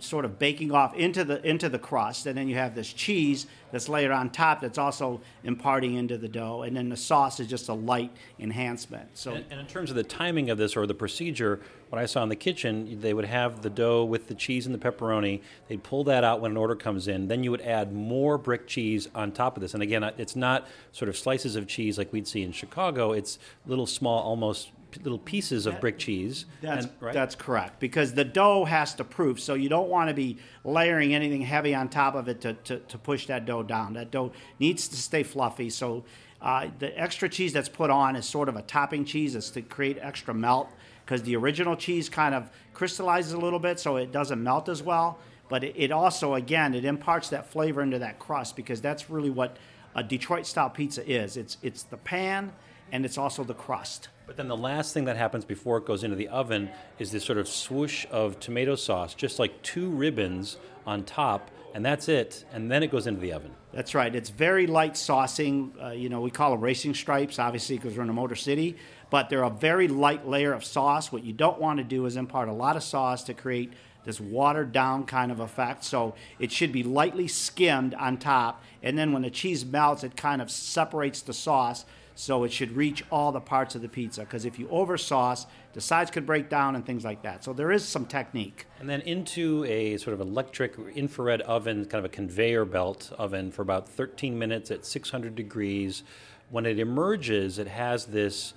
sort 0.00 0.24
of 0.24 0.38
baking 0.38 0.72
off 0.72 0.94
into 0.94 1.24
the 1.24 1.46
into 1.46 1.68
the 1.68 1.78
crust, 1.78 2.26
and 2.26 2.36
then 2.36 2.48
you 2.48 2.56
have 2.56 2.74
this 2.74 2.92
cheese 2.92 3.46
that's 3.70 3.88
layered 3.88 4.10
on 4.10 4.30
top 4.30 4.60
that's 4.60 4.78
also 4.78 5.20
imparting 5.44 5.94
into 5.94 6.18
the 6.18 6.28
dough, 6.28 6.62
and 6.62 6.76
then 6.76 6.88
the 6.88 6.96
sauce 6.96 7.40
is 7.40 7.46
just 7.46 7.68
a 7.68 7.74
light 7.74 8.10
enhancement. 8.38 9.08
So, 9.14 9.34
and, 9.34 9.44
and 9.50 9.60
in 9.60 9.66
terms 9.66 9.90
of 9.90 9.96
the 9.96 10.02
timing 10.02 10.50
of 10.50 10.58
this 10.58 10.76
or 10.76 10.86
the 10.86 10.94
procedure, 10.94 11.60
what 11.90 12.00
I 12.00 12.06
saw 12.06 12.22
in 12.22 12.28
the 12.28 12.36
kitchen, 12.36 13.00
they 13.00 13.14
would 13.14 13.24
have 13.24 13.62
the 13.62 13.70
dough 13.70 14.04
with 14.04 14.28
the 14.28 14.34
cheese 14.34 14.66
and 14.66 14.74
the 14.74 14.78
pepperoni. 14.78 15.42
They'd 15.68 15.82
pull 15.82 16.04
that 16.04 16.24
out 16.24 16.40
when 16.40 16.52
an 16.52 16.56
order 16.56 16.76
comes 16.76 17.08
in. 17.08 17.28
Then 17.28 17.42
you 17.44 17.50
would 17.50 17.62
add 17.62 17.92
more 17.92 18.38
brick 18.38 18.66
cheese 18.66 19.08
on 19.14 19.32
top 19.32 19.56
of 19.56 19.60
this. 19.60 19.74
And 19.74 19.82
again, 19.82 20.04
it's 20.16 20.36
not 20.36 20.66
sort 20.92 21.08
of 21.08 21.16
slices 21.16 21.56
of 21.56 21.66
cheese 21.66 21.98
like 21.98 22.12
we'd 22.12 22.28
see 22.28 22.42
in 22.42 22.52
Chicago. 22.52 23.12
It's 23.12 23.38
little 23.66 23.86
small, 23.86 24.22
almost 24.22 24.70
little 25.02 25.18
pieces 25.18 25.66
of 25.66 25.80
brick 25.80 25.98
cheese. 25.98 26.46
That's 26.60 26.86
and, 26.86 26.94
right? 27.00 27.14
that's 27.14 27.34
correct 27.34 27.80
because 27.80 28.14
the 28.14 28.24
dough 28.24 28.64
has 28.64 28.94
to 28.94 29.04
proof, 29.04 29.40
so 29.40 29.54
you 29.54 29.68
don't 29.68 29.88
want 29.88 30.08
to 30.08 30.14
be 30.14 30.38
layering 30.64 31.14
anything 31.14 31.42
heavy 31.42 31.74
on 31.74 31.88
top 31.88 32.14
of 32.14 32.28
it 32.28 32.40
to, 32.42 32.54
to, 32.54 32.78
to 32.78 32.98
push 32.98 33.26
that 33.26 33.46
dough 33.46 33.62
down. 33.62 33.94
That 33.94 34.10
dough 34.10 34.32
needs 34.58 34.88
to 34.88 34.96
stay 34.96 35.22
fluffy. 35.22 35.70
So 35.70 36.04
uh, 36.42 36.68
the 36.78 36.98
extra 36.98 37.28
cheese 37.28 37.52
that's 37.52 37.68
put 37.68 37.90
on 37.90 38.16
is 38.16 38.26
sort 38.26 38.48
of 38.48 38.56
a 38.56 38.62
topping 38.62 39.04
cheese. 39.04 39.34
It's 39.34 39.50
to 39.50 39.62
create 39.62 39.98
extra 40.00 40.34
melt 40.34 40.68
because 41.04 41.22
the 41.22 41.36
original 41.36 41.76
cheese 41.76 42.08
kind 42.08 42.34
of 42.34 42.50
crystallizes 42.72 43.32
a 43.32 43.38
little 43.38 43.58
bit, 43.58 43.80
so 43.80 43.96
it 43.96 44.12
doesn't 44.12 44.42
melt 44.42 44.68
as 44.68 44.82
well. 44.82 45.18
But 45.48 45.64
it, 45.64 45.74
it 45.76 45.92
also, 45.92 46.34
again, 46.34 46.74
it 46.74 46.84
imparts 46.84 47.28
that 47.30 47.50
flavor 47.50 47.82
into 47.82 47.98
that 47.98 48.18
crust 48.18 48.56
because 48.56 48.80
that's 48.80 49.10
really 49.10 49.30
what 49.30 49.56
a 49.94 50.02
Detroit 50.02 50.46
style 50.46 50.70
pizza 50.70 51.08
is. 51.08 51.36
It's 51.36 51.58
it's 51.62 51.82
the 51.82 51.96
pan 51.96 52.52
and 52.92 53.04
it's 53.04 53.18
also 53.18 53.44
the 53.44 53.54
crust. 53.54 54.08
But 54.26 54.36
then 54.36 54.48
the 54.48 54.56
last 54.56 54.94
thing 54.94 55.06
that 55.06 55.16
happens 55.16 55.44
before 55.44 55.78
it 55.78 55.84
goes 55.84 56.04
into 56.04 56.16
the 56.16 56.28
oven 56.28 56.70
is 56.98 57.10
this 57.10 57.24
sort 57.24 57.38
of 57.38 57.48
swoosh 57.48 58.06
of 58.10 58.38
tomato 58.38 58.76
sauce, 58.76 59.14
just 59.14 59.38
like 59.38 59.60
two 59.62 59.88
ribbons 59.88 60.56
on 60.86 61.04
top, 61.04 61.50
and 61.74 61.84
that's 61.84 62.08
it. 62.08 62.44
And 62.52 62.70
then 62.70 62.82
it 62.82 62.90
goes 62.90 63.06
into 63.06 63.20
the 63.20 63.32
oven. 63.32 63.52
That's 63.72 63.94
right. 63.94 64.14
It's 64.14 64.30
very 64.30 64.66
light 64.66 64.94
saucing. 64.94 65.70
Uh, 65.82 65.90
you 65.90 66.08
know, 66.08 66.20
we 66.20 66.30
call 66.30 66.52
them 66.52 66.60
racing 66.60 66.94
stripes, 66.94 67.38
obviously, 67.38 67.76
because 67.76 67.96
we're 67.96 68.02
in 68.02 68.08
a 68.08 68.12
motor 68.12 68.34
city. 68.34 68.76
But 69.10 69.30
they're 69.30 69.42
a 69.42 69.50
very 69.50 69.88
light 69.88 70.28
layer 70.28 70.52
of 70.52 70.64
sauce. 70.64 71.10
What 71.12 71.24
you 71.24 71.32
don't 71.32 71.60
want 71.60 71.78
to 71.78 71.84
do 71.84 72.06
is 72.06 72.16
impart 72.16 72.48
a 72.48 72.52
lot 72.52 72.76
of 72.76 72.82
sauce 72.82 73.24
to 73.24 73.34
create 73.34 73.72
this 74.04 74.20
watered 74.20 74.72
down 74.72 75.04
kind 75.04 75.30
of 75.30 75.40
effect. 75.40 75.84
So 75.84 76.14
it 76.38 76.52
should 76.52 76.72
be 76.72 76.82
lightly 76.82 77.28
skimmed 77.28 77.94
on 77.94 78.16
top, 78.16 78.62
and 78.82 78.96
then 78.96 79.12
when 79.12 79.22
the 79.22 79.30
cheese 79.30 79.64
melts, 79.64 80.04
it 80.04 80.16
kind 80.16 80.40
of 80.40 80.50
separates 80.50 81.22
the 81.22 81.32
sauce 81.32 81.84
so 82.20 82.44
it 82.44 82.52
should 82.52 82.76
reach 82.76 83.02
all 83.10 83.32
the 83.32 83.40
parts 83.40 83.74
of 83.74 83.80
the 83.80 83.88
pizza. 83.88 84.20
Because 84.20 84.44
if 84.44 84.58
you 84.58 84.68
over 84.68 84.98
sauce, 84.98 85.46
the 85.72 85.80
sides 85.80 86.10
could 86.10 86.26
break 86.26 86.50
down 86.50 86.76
and 86.76 86.84
things 86.84 87.02
like 87.02 87.22
that. 87.22 87.42
So 87.42 87.54
there 87.54 87.72
is 87.72 87.82
some 87.82 88.04
technique. 88.04 88.66
And 88.78 88.86
then 88.86 89.00
into 89.00 89.64
a 89.64 89.96
sort 89.96 90.12
of 90.12 90.20
electric 90.20 90.76
infrared 90.94 91.40
oven, 91.40 91.86
kind 91.86 91.98
of 91.98 92.04
a 92.04 92.14
conveyor 92.14 92.66
belt 92.66 93.10
oven 93.16 93.50
for 93.50 93.62
about 93.62 93.88
13 93.88 94.38
minutes 94.38 94.70
at 94.70 94.84
600 94.84 95.34
degrees. 95.34 96.02
When 96.50 96.66
it 96.66 96.78
emerges, 96.78 97.58
it 97.58 97.68
has 97.68 98.04
this, 98.04 98.52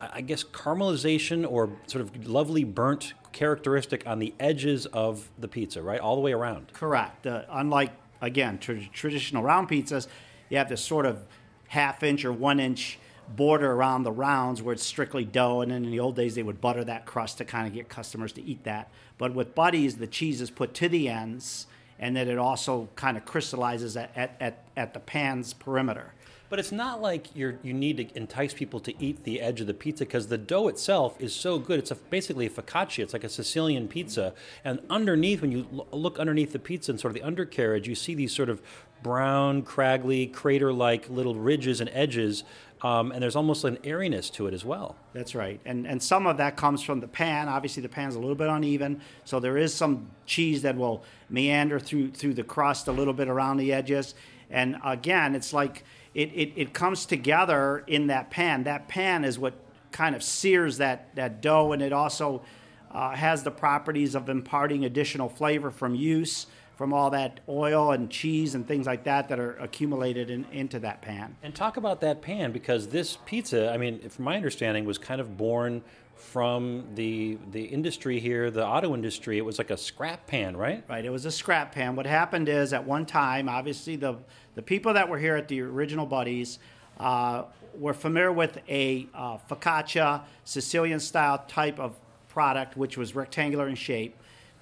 I 0.00 0.20
guess, 0.20 0.44
caramelization 0.44 1.50
or 1.50 1.72
sort 1.88 2.02
of 2.02 2.28
lovely 2.28 2.62
burnt 2.62 3.14
characteristic 3.32 4.06
on 4.06 4.20
the 4.20 4.32
edges 4.38 4.86
of 4.86 5.28
the 5.36 5.48
pizza, 5.48 5.82
right? 5.82 5.98
All 5.98 6.14
the 6.14 6.22
way 6.22 6.32
around. 6.32 6.72
Correct. 6.74 7.26
Uh, 7.26 7.42
unlike, 7.50 7.90
again, 8.20 8.58
tra- 8.58 8.86
traditional 8.92 9.42
round 9.42 9.68
pizzas, 9.68 10.06
you 10.48 10.58
have 10.58 10.68
this 10.68 10.80
sort 10.80 11.06
of 11.06 11.26
half 11.70 12.02
inch 12.02 12.24
or 12.24 12.32
one 12.32 12.60
inch 12.60 12.98
border 13.28 13.72
around 13.72 14.02
the 14.02 14.10
rounds 14.10 14.60
where 14.60 14.72
it's 14.72 14.84
strictly 14.84 15.24
dough. 15.24 15.60
And 15.60 15.70
then 15.70 15.84
in 15.84 15.90
the 15.90 16.00
old 16.00 16.16
days, 16.16 16.34
they 16.34 16.42
would 16.42 16.60
butter 16.60 16.82
that 16.84 17.06
crust 17.06 17.38
to 17.38 17.44
kind 17.44 17.66
of 17.66 17.72
get 17.72 17.88
customers 17.88 18.32
to 18.32 18.42
eat 18.42 18.64
that. 18.64 18.90
But 19.18 19.34
with 19.34 19.54
Buddy's, 19.54 19.96
the 19.96 20.08
cheese 20.08 20.40
is 20.40 20.50
put 20.50 20.74
to 20.74 20.88
the 20.88 21.08
ends 21.08 21.66
and 22.00 22.16
then 22.16 22.28
it 22.28 22.38
also 22.38 22.88
kind 22.96 23.16
of 23.16 23.24
crystallizes 23.24 23.96
at, 23.96 24.10
at, 24.16 24.34
at, 24.40 24.64
at 24.76 24.94
the 24.94 25.00
pan's 25.00 25.52
perimeter. 25.52 26.12
But 26.48 26.58
it's 26.58 26.72
not 26.72 27.00
like 27.00 27.36
you 27.36 27.58
you 27.62 27.72
need 27.72 27.98
to 27.98 28.18
entice 28.18 28.52
people 28.52 28.80
to 28.80 29.00
eat 29.00 29.22
the 29.22 29.40
edge 29.40 29.60
of 29.60 29.68
the 29.68 29.74
pizza 29.74 30.04
because 30.04 30.26
the 30.26 30.38
dough 30.38 30.66
itself 30.66 31.14
is 31.20 31.32
so 31.32 31.60
good. 31.60 31.78
It's 31.78 31.92
a, 31.92 31.94
basically 31.94 32.46
a 32.46 32.50
focaccia. 32.50 33.04
It's 33.04 33.12
like 33.12 33.22
a 33.22 33.28
Sicilian 33.28 33.86
pizza. 33.86 34.34
And 34.64 34.80
underneath, 34.90 35.42
when 35.42 35.52
you 35.52 35.86
look 35.92 36.18
underneath 36.18 36.52
the 36.52 36.58
pizza 36.58 36.90
and 36.90 36.98
sort 36.98 37.10
of 37.10 37.14
the 37.14 37.22
undercarriage, 37.22 37.86
you 37.86 37.94
see 37.94 38.16
these 38.16 38.34
sort 38.34 38.48
of 38.48 38.60
brown, 39.02 39.62
craggly, 39.62 40.32
crater 40.32 40.72
like 40.72 41.08
little 41.10 41.34
ridges 41.34 41.80
and 41.80 41.90
edges 41.92 42.44
Um, 42.82 43.12
and 43.12 43.22
there's 43.22 43.36
almost 43.36 43.64
an 43.64 43.78
airiness 43.84 44.30
to 44.30 44.46
it 44.46 44.54
as 44.54 44.64
well. 44.64 44.96
That's 45.12 45.34
right. 45.34 45.60
And 45.66 45.86
and 45.86 46.02
some 46.02 46.26
of 46.26 46.38
that 46.38 46.56
comes 46.56 46.82
from 46.82 47.00
the 47.00 47.08
pan. 47.08 47.48
Obviously, 47.48 47.82
the 47.82 47.90
pan's 47.90 48.14
a 48.14 48.18
little 48.18 48.34
bit 48.34 48.48
uneven, 48.48 49.00
so 49.24 49.38
there 49.38 49.58
is 49.58 49.74
some 49.74 50.10
cheese 50.24 50.62
that 50.62 50.76
will 50.76 51.02
meander 51.28 51.78
through 51.78 52.12
through 52.12 52.34
the 52.34 52.44
crust 52.44 52.88
a 52.88 52.92
little 52.92 53.12
bit 53.12 53.28
around 53.28 53.58
the 53.58 53.72
edges. 53.72 54.14
And 54.50 54.76
again, 54.82 55.34
it's 55.34 55.52
like 55.52 55.84
it, 56.14 56.30
it, 56.32 56.52
it 56.56 56.72
comes 56.72 57.06
together 57.06 57.84
in 57.86 58.06
that 58.06 58.30
pan. 58.30 58.64
That 58.64 58.88
pan 58.88 59.24
is 59.24 59.38
what 59.38 59.54
kind 59.92 60.16
of 60.16 60.22
sears 60.22 60.78
that, 60.78 61.14
that 61.16 61.42
dough, 61.42 61.72
and 61.72 61.82
it 61.82 61.92
also 61.92 62.42
uh, 62.90 63.10
has 63.10 63.42
the 63.42 63.50
properties 63.50 64.14
of 64.14 64.28
imparting 64.28 64.84
additional 64.84 65.28
flavor 65.28 65.70
from 65.70 65.94
use 65.94 66.46
from 66.80 66.94
all 66.94 67.10
that 67.10 67.40
oil 67.46 67.92
and 67.92 68.08
cheese 68.08 68.54
and 68.54 68.66
things 68.66 68.86
like 68.86 69.04
that 69.04 69.28
that 69.28 69.38
are 69.38 69.52
accumulated 69.56 70.30
in, 70.30 70.46
into 70.50 70.78
that 70.78 71.02
pan. 71.02 71.36
And 71.42 71.54
talk 71.54 71.76
about 71.76 72.00
that 72.00 72.22
pan 72.22 72.52
because 72.52 72.88
this 72.88 73.18
pizza, 73.26 73.70
I 73.70 73.76
mean, 73.76 74.08
from 74.08 74.24
my 74.24 74.34
understanding, 74.34 74.86
was 74.86 74.96
kind 74.96 75.20
of 75.20 75.36
born 75.36 75.82
from 76.14 76.86
the 76.94 77.36
the 77.50 77.64
industry 77.64 78.18
here, 78.18 78.50
the 78.50 78.66
auto 78.66 78.94
industry. 78.94 79.36
It 79.36 79.44
was 79.44 79.58
like 79.58 79.68
a 79.68 79.76
scrap 79.76 80.26
pan, 80.26 80.56
right? 80.56 80.82
Right. 80.88 81.04
It 81.04 81.10
was 81.10 81.26
a 81.26 81.30
scrap 81.30 81.72
pan. 81.72 81.96
What 81.96 82.06
happened 82.06 82.48
is 82.48 82.72
at 82.72 82.86
one 82.86 83.04
time, 83.04 83.46
obviously 83.50 83.96
the 83.96 84.16
the 84.54 84.62
people 84.62 84.94
that 84.94 85.06
were 85.06 85.18
here 85.18 85.36
at 85.36 85.48
the 85.48 85.60
original 85.60 86.06
Buddy's 86.06 86.60
uh, 86.98 87.42
were 87.74 87.92
familiar 87.92 88.32
with 88.32 88.58
a 88.70 89.06
uh, 89.12 89.36
focaccia 89.50 90.22
Sicilian 90.44 90.98
style 90.98 91.44
type 91.46 91.78
of 91.78 91.94
product, 92.30 92.78
which 92.78 92.96
was 92.96 93.14
rectangular 93.14 93.68
in 93.68 93.74
shape, 93.74 94.16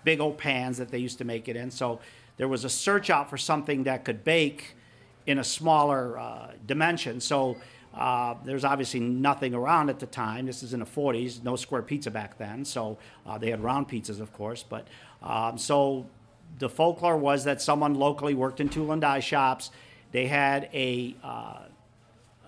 big 0.04 0.20
old 0.20 0.38
pans 0.38 0.78
that 0.78 0.90
they 0.90 0.98
used 0.98 1.18
to 1.18 1.24
make 1.24 1.48
it 1.48 1.56
in. 1.56 1.70
So 1.70 2.00
there 2.36 2.48
was 2.48 2.64
a 2.64 2.70
search 2.70 3.10
out 3.10 3.28
for 3.28 3.36
something 3.36 3.84
that 3.84 4.04
could 4.04 4.24
bake 4.24 4.76
in 5.26 5.38
a 5.38 5.44
smaller 5.44 6.18
uh, 6.18 6.52
dimension. 6.66 7.20
So 7.20 7.56
uh, 7.94 8.34
there's 8.44 8.64
obviously 8.64 9.00
nothing 9.00 9.54
around 9.54 9.90
at 9.90 9.98
the 9.98 10.06
time. 10.06 10.46
This 10.46 10.62
is 10.62 10.72
in 10.72 10.80
the 10.80 10.86
40s, 10.86 11.42
no 11.42 11.56
square 11.56 11.82
pizza 11.82 12.10
back 12.10 12.38
then. 12.38 12.64
So 12.64 12.98
uh, 13.26 13.38
they 13.38 13.50
had 13.50 13.62
round 13.62 13.88
pizzas, 13.88 14.20
of 14.20 14.32
course. 14.32 14.62
But 14.62 14.86
um, 15.22 15.58
so 15.58 16.06
the 16.58 16.68
folklore 16.68 17.16
was 17.16 17.44
that 17.44 17.60
someone 17.60 17.94
locally 17.94 18.34
worked 18.34 18.60
in 18.60 18.68
tool 18.68 18.92
and 18.92 19.00
die 19.00 19.20
shops. 19.20 19.70
They 20.12 20.26
had 20.26 20.70
a, 20.72 21.14
uh, 21.22 21.58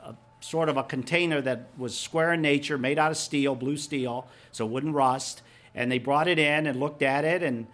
a 0.05 0.15
sort 0.41 0.69
of 0.69 0.77
a 0.77 0.85
container 0.85 1.41
that 1.41 1.69
was 1.77 1.99
square 1.99 2.33
in 2.33 2.43
nature, 2.43 2.79
made 2.79 2.99
out 2.99 3.11
of 3.11 3.17
steel, 3.17 3.55
blue 3.55 3.77
steel, 3.77 4.27
so 4.53 4.67
it 4.67 4.71
wouldn't 4.71 4.95
rust. 4.95 5.43
And 5.75 5.91
they 5.91 5.99
brought 5.99 6.29
it 6.29 6.39
in 6.39 6.67
and 6.67 6.81
looked 6.81 7.03
at 7.03 7.25
it 7.25 7.43
and 7.43 7.67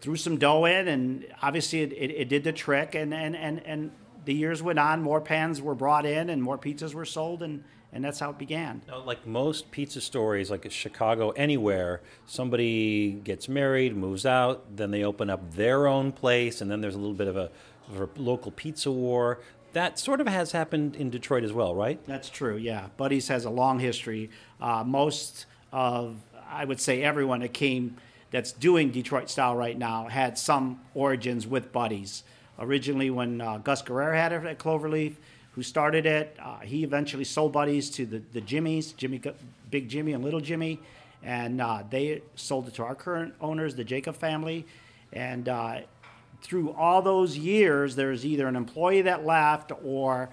threw 0.00 0.16
some 0.16 0.36
dough 0.36 0.64
in, 0.64 0.86
and 0.88 1.26
obviously 1.42 1.82
it, 1.82 1.92
it, 1.92 2.10
it 2.10 2.28
did 2.28 2.44
the 2.44 2.52
trick. 2.52 2.94
And, 2.94 3.12
and, 3.12 3.34
and, 3.34 3.60
and 3.66 3.90
the 4.24 4.34
years 4.34 4.62
went 4.62 4.78
on, 4.78 5.02
more 5.02 5.20
pans 5.20 5.60
were 5.60 5.74
brought 5.74 6.06
in, 6.06 6.30
and 6.30 6.42
more 6.42 6.58
pizzas 6.58 6.94
were 6.94 7.06
sold, 7.06 7.42
and 7.42 7.64
and 7.92 8.04
that's 8.04 8.20
how 8.20 8.30
it 8.30 8.38
began. 8.38 8.82
Now, 8.86 9.02
like 9.02 9.26
most 9.26 9.70
pizza 9.70 10.00
stories, 10.00 10.50
like 10.50 10.70
Chicago, 10.70 11.30
anywhere, 11.30 12.02
somebody 12.26 13.12
gets 13.12 13.48
married, 13.48 13.96
moves 13.96 14.26
out, 14.26 14.76
then 14.76 14.90
they 14.90 15.04
open 15.04 15.30
up 15.30 15.54
their 15.54 15.86
own 15.86 16.12
place, 16.12 16.60
and 16.60 16.70
then 16.70 16.82
there's 16.82 16.94
a 16.94 16.98
little 16.98 17.14
bit 17.14 17.28
of 17.28 17.36
a, 17.38 17.50
of 17.88 18.00
a 18.02 18.08
local 18.20 18.52
pizza 18.52 18.92
war. 18.92 19.40
That 19.72 19.98
sort 19.98 20.20
of 20.20 20.26
has 20.26 20.52
happened 20.52 20.96
in 20.96 21.08
Detroit 21.08 21.44
as 21.44 21.52
well, 21.52 21.74
right? 21.74 21.98
That's 22.06 22.28
true. 22.28 22.56
Yeah, 22.56 22.88
Buddy's 22.98 23.28
has 23.28 23.46
a 23.46 23.50
long 23.50 23.78
history. 23.78 24.28
Uh, 24.60 24.84
most 24.84 25.46
of, 25.72 26.16
I 26.48 26.64
would 26.64 26.80
say, 26.80 27.02
everyone 27.02 27.40
that 27.40 27.52
came 27.52 27.96
that's 28.30 28.52
doing 28.52 28.90
Detroit 28.90 29.30
style 29.30 29.56
right 29.56 29.76
now 29.76 30.08
had 30.08 30.38
some 30.38 30.80
origins 30.94 31.46
with 31.46 31.72
Buddy's. 31.72 32.24
Originally, 32.58 33.10
when 33.10 33.40
uh, 33.40 33.58
Gus 33.58 33.82
Guerrero 33.82 34.14
had 34.14 34.32
it 34.32 34.44
at 34.44 34.58
Cloverleaf, 34.58 35.14
who 35.58 35.62
started 35.64 36.06
it. 36.06 36.36
Uh, 36.40 36.60
he 36.60 36.84
eventually 36.84 37.24
sold 37.24 37.52
Buddy's 37.52 37.90
to 37.90 38.06
the, 38.06 38.22
the 38.32 38.40
Jimmys, 38.40 38.96
Jimmy, 38.96 39.20
Big 39.70 39.88
Jimmy 39.88 40.12
and 40.12 40.22
Little 40.22 40.40
Jimmy, 40.40 40.78
and 41.24 41.60
uh, 41.60 41.82
they 41.90 42.22
sold 42.36 42.68
it 42.68 42.74
to 42.74 42.84
our 42.84 42.94
current 42.94 43.34
owners, 43.40 43.74
the 43.74 43.82
Jacob 43.82 44.14
family. 44.14 44.66
And 45.12 45.48
uh, 45.48 45.80
through 46.42 46.72
all 46.74 47.02
those 47.02 47.36
years, 47.36 47.96
there's 47.96 48.24
either 48.24 48.46
an 48.46 48.54
employee 48.54 49.02
that 49.02 49.26
left 49.26 49.72
or 49.84 50.30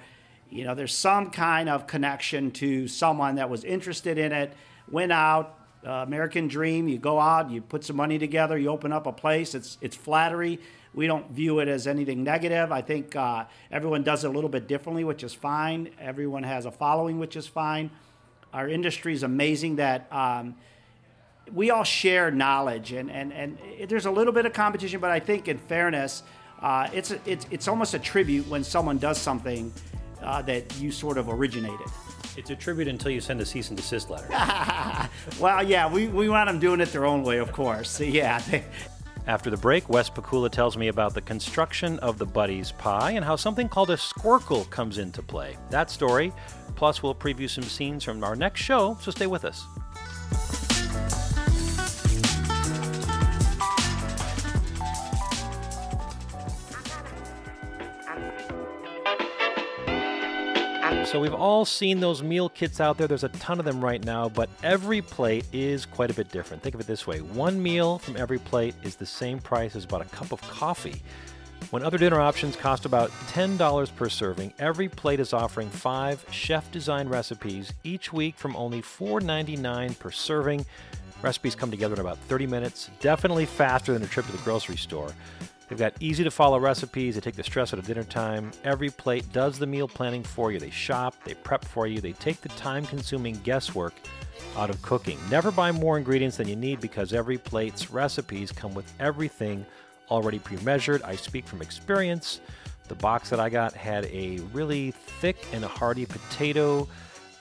you 0.51 0.63
know 0.63 0.75
there's 0.75 0.95
some 0.95 1.31
kind 1.31 1.69
of 1.69 1.87
connection 1.87 2.51
to 2.51 2.87
someone 2.87 3.35
that 3.35 3.49
was 3.49 3.63
interested 3.63 4.19
in 4.19 4.31
it, 4.31 4.53
went 4.91 5.11
out. 5.11 5.57
Uh, 5.85 6.03
American 6.03 6.47
dream. 6.47 6.87
You 6.87 6.97
go 6.97 7.19
out, 7.19 7.51
you 7.51 7.61
put 7.61 7.83
some 7.83 7.95
money 7.95 8.17
together, 8.17 8.57
you 8.57 8.69
open 8.69 8.91
up 8.91 9.05
a 9.05 9.11
place. 9.11 9.53
It's 9.53 9.77
it's 9.81 9.95
flattery 9.95 10.59
we 10.95 11.07
don't 11.07 11.29
view 11.29 11.59
it 11.59 11.67
as 11.67 11.87
anything 11.87 12.23
negative. 12.23 12.71
I 12.71 12.81
think 12.81 13.15
uh, 13.15 13.45
everyone 13.69 14.03
does 14.03 14.23
it 14.23 14.27
a 14.27 14.31
little 14.31 14.49
bit 14.49 14.67
differently, 14.67 15.03
which 15.03 15.23
is 15.23 15.33
fine. 15.33 15.89
Everyone 15.99 16.43
has 16.43 16.65
a 16.65 16.71
following, 16.71 17.19
which 17.19 17.35
is 17.35 17.45
fine. 17.45 17.91
Our 18.53 18.69
industry 18.69 19.13
is 19.13 19.23
amazing 19.23 19.75
that 19.75 20.11
um, 20.11 20.55
we 21.51 21.69
all 21.69 21.83
share 21.83 22.31
knowledge, 22.31 22.93
and, 22.93 23.11
and, 23.11 23.33
and 23.33 23.57
there's 23.89 24.05
a 24.05 24.11
little 24.11 24.31
bit 24.31 24.45
of 24.45 24.53
competition, 24.53 25.01
but 25.01 25.11
I 25.11 25.19
think 25.19 25.49
in 25.49 25.57
fairness, 25.57 26.23
uh, 26.61 26.87
it's, 26.93 27.11
it's, 27.25 27.45
it's 27.51 27.67
almost 27.67 27.93
a 27.93 27.99
tribute 27.99 28.47
when 28.47 28.63
someone 28.63 28.97
does 28.97 29.17
something 29.17 29.73
uh, 30.23 30.41
that 30.43 30.79
you 30.79 30.91
sort 30.91 31.17
of 31.17 31.27
originated. 31.27 31.87
It's 32.37 32.49
a 32.49 32.55
tribute 32.55 32.87
until 32.87 33.11
you 33.11 33.21
send 33.21 33.39
a 33.39 33.45
cease 33.45 33.69
and 33.69 33.77
desist 33.77 34.09
letter. 34.09 34.27
well, 35.39 35.63
yeah, 35.63 35.91
we, 35.91 36.07
we 36.07 36.27
want 36.27 36.47
them 36.47 36.59
doing 36.59 36.81
it 36.81 36.91
their 36.91 37.05
own 37.05 37.23
way, 37.23 37.37
of 37.37 37.51
course. 37.51 37.99
Yeah, 38.05 38.41
after 39.27 39.49
the 39.49 39.57
break, 39.57 39.89
Wes 39.89 40.09
Pikula 40.09 40.49
tells 40.49 40.77
me 40.77 40.89
about 40.89 41.13
the 41.13 41.21
construction 41.21 41.99
of 41.99 42.17
the 42.17 42.25
Buddy's 42.25 42.71
pie 42.71 43.11
and 43.11 43.25
how 43.25 43.35
something 43.35 43.67
called 43.67 43.89
a 43.89 43.97
squircle 43.97 44.69
comes 44.69 44.99
into 44.99 45.21
play. 45.21 45.57
That 45.69 45.89
story, 45.89 46.31
plus 46.75 47.01
we'll 47.01 47.15
preview 47.15 47.49
some 47.49 47.63
scenes 47.63 48.03
from 48.03 48.23
our 48.23 48.35
next 48.35 48.61
show, 48.61 48.97
so 49.01 49.11
stay 49.11 49.27
with 49.27 49.43
us. 49.43 49.65
So 61.15 61.21
we've 61.21 61.33
all 61.33 61.63
seen 61.63 62.01
those 62.01 62.21
meal 62.21 62.49
kits 62.49 62.81
out 62.81 62.97
there. 62.97 63.07
There's 63.07 63.23
a 63.23 63.29
ton 63.29 63.57
of 63.57 63.63
them 63.63 63.81
right 63.81 64.03
now, 64.03 64.27
but 64.27 64.49
EveryPlate 64.63 65.45
is 65.53 65.85
quite 65.85 66.11
a 66.11 66.13
bit 66.13 66.29
different. 66.29 66.61
Think 66.61 66.75
of 66.75 66.81
it 66.81 66.87
this 66.87 67.07
way 67.07 67.21
one 67.21 67.63
meal 67.63 67.99
from 67.99 68.15
EveryPlate 68.15 68.73
is 68.83 68.97
the 68.97 69.05
same 69.05 69.39
price 69.39 69.77
as 69.77 69.85
about 69.85 70.01
a 70.01 70.09
cup 70.09 70.33
of 70.33 70.41
coffee. 70.41 71.01
When 71.69 71.83
other 71.83 71.97
dinner 71.97 72.19
options 72.19 72.57
cost 72.57 72.83
about 72.83 73.11
$10 73.29 73.95
per 73.95 74.09
serving, 74.09 74.51
EveryPlate 74.59 75.19
is 75.19 75.31
offering 75.31 75.69
five 75.69 76.25
chef 76.31 76.69
designed 76.73 77.09
recipes 77.09 77.71
each 77.85 78.11
week 78.11 78.35
from 78.35 78.53
only 78.57 78.81
$4.99 78.81 79.97
per 79.97 80.11
serving. 80.11 80.65
Recipes 81.21 81.55
come 81.55 81.71
together 81.71 81.93
in 81.93 82.01
about 82.01 82.17
30 82.17 82.45
minutes, 82.45 82.89
definitely 82.99 83.45
faster 83.45 83.93
than 83.93 84.03
a 84.03 84.07
trip 84.07 84.25
to 84.25 84.33
the 84.33 84.37
grocery 84.39 84.75
store. 84.75 85.13
They've 85.67 85.79
got 85.79 85.93
easy 85.99 86.23
to 86.23 86.31
follow 86.31 86.59
recipes. 86.59 87.15
They 87.15 87.21
take 87.21 87.35
the 87.35 87.43
stress 87.43 87.73
out 87.73 87.79
of 87.79 87.87
dinner 87.87 88.03
time. 88.03 88.51
EveryPlate 88.63 89.31
does 89.31 89.57
the 89.57 89.65
meal 89.65 89.87
planning 89.87 90.23
for 90.23 90.51
you. 90.51 90.59
They 90.59 90.69
shop, 90.69 91.15
they 91.23 91.33
prep 91.33 91.65
for 91.65 91.87
you, 91.87 92.01
they 92.01 92.11
take 92.13 92.41
the 92.41 92.49
time 92.49 92.85
consuming 92.85 93.35
guesswork 93.43 93.93
out 94.57 94.69
of 94.69 94.81
cooking. 94.81 95.17
Never 95.29 95.51
buy 95.51 95.71
more 95.71 95.97
ingredients 95.97 96.37
than 96.37 96.47
you 96.47 96.55
need 96.55 96.79
because 96.81 97.11
EveryPlate's 97.11 97.89
recipes 97.89 98.51
come 98.51 98.73
with 98.73 98.91
everything 98.99 99.65
already 100.11 100.39
pre 100.39 100.57
measured. 100.57 101.01
I 101.01 101.15
speak 101.15 101.47
from 101.47 101.61
experience. 101.61 102.41
The 102.87 102.95
box 102.95 103.31
that 103.31 103.39
I 103.39 103.49
got 103.49 103.73
had 103.73 104.05
a 104.05 104.39
really 104.53 104.91
thick 104.91 105.37
and 105.51 105.65
hearty 105.65 106.05
potato 106.05 106.87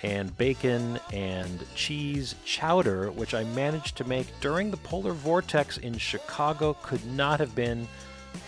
and 0.03 0.37
bacon 0.37 0.99
and 1.13 1.65
cheese 1.75 2.35
chowder, 2.45 3.11
which 3.11 3.35
I 3.35 3.45
managed 3.45 3.97
to 3.97 4.05
make 4.05 4.27
during 4.41 4.71
the 4.71 4.77
polar 4.79 5.13
vortex 5.13 5.79
in 5.79 5.99
Chicago. 5.99 6.75
Could 6.83 7.05
not 7.07 7.41
have 7.41 7.55
been 7.55 7.87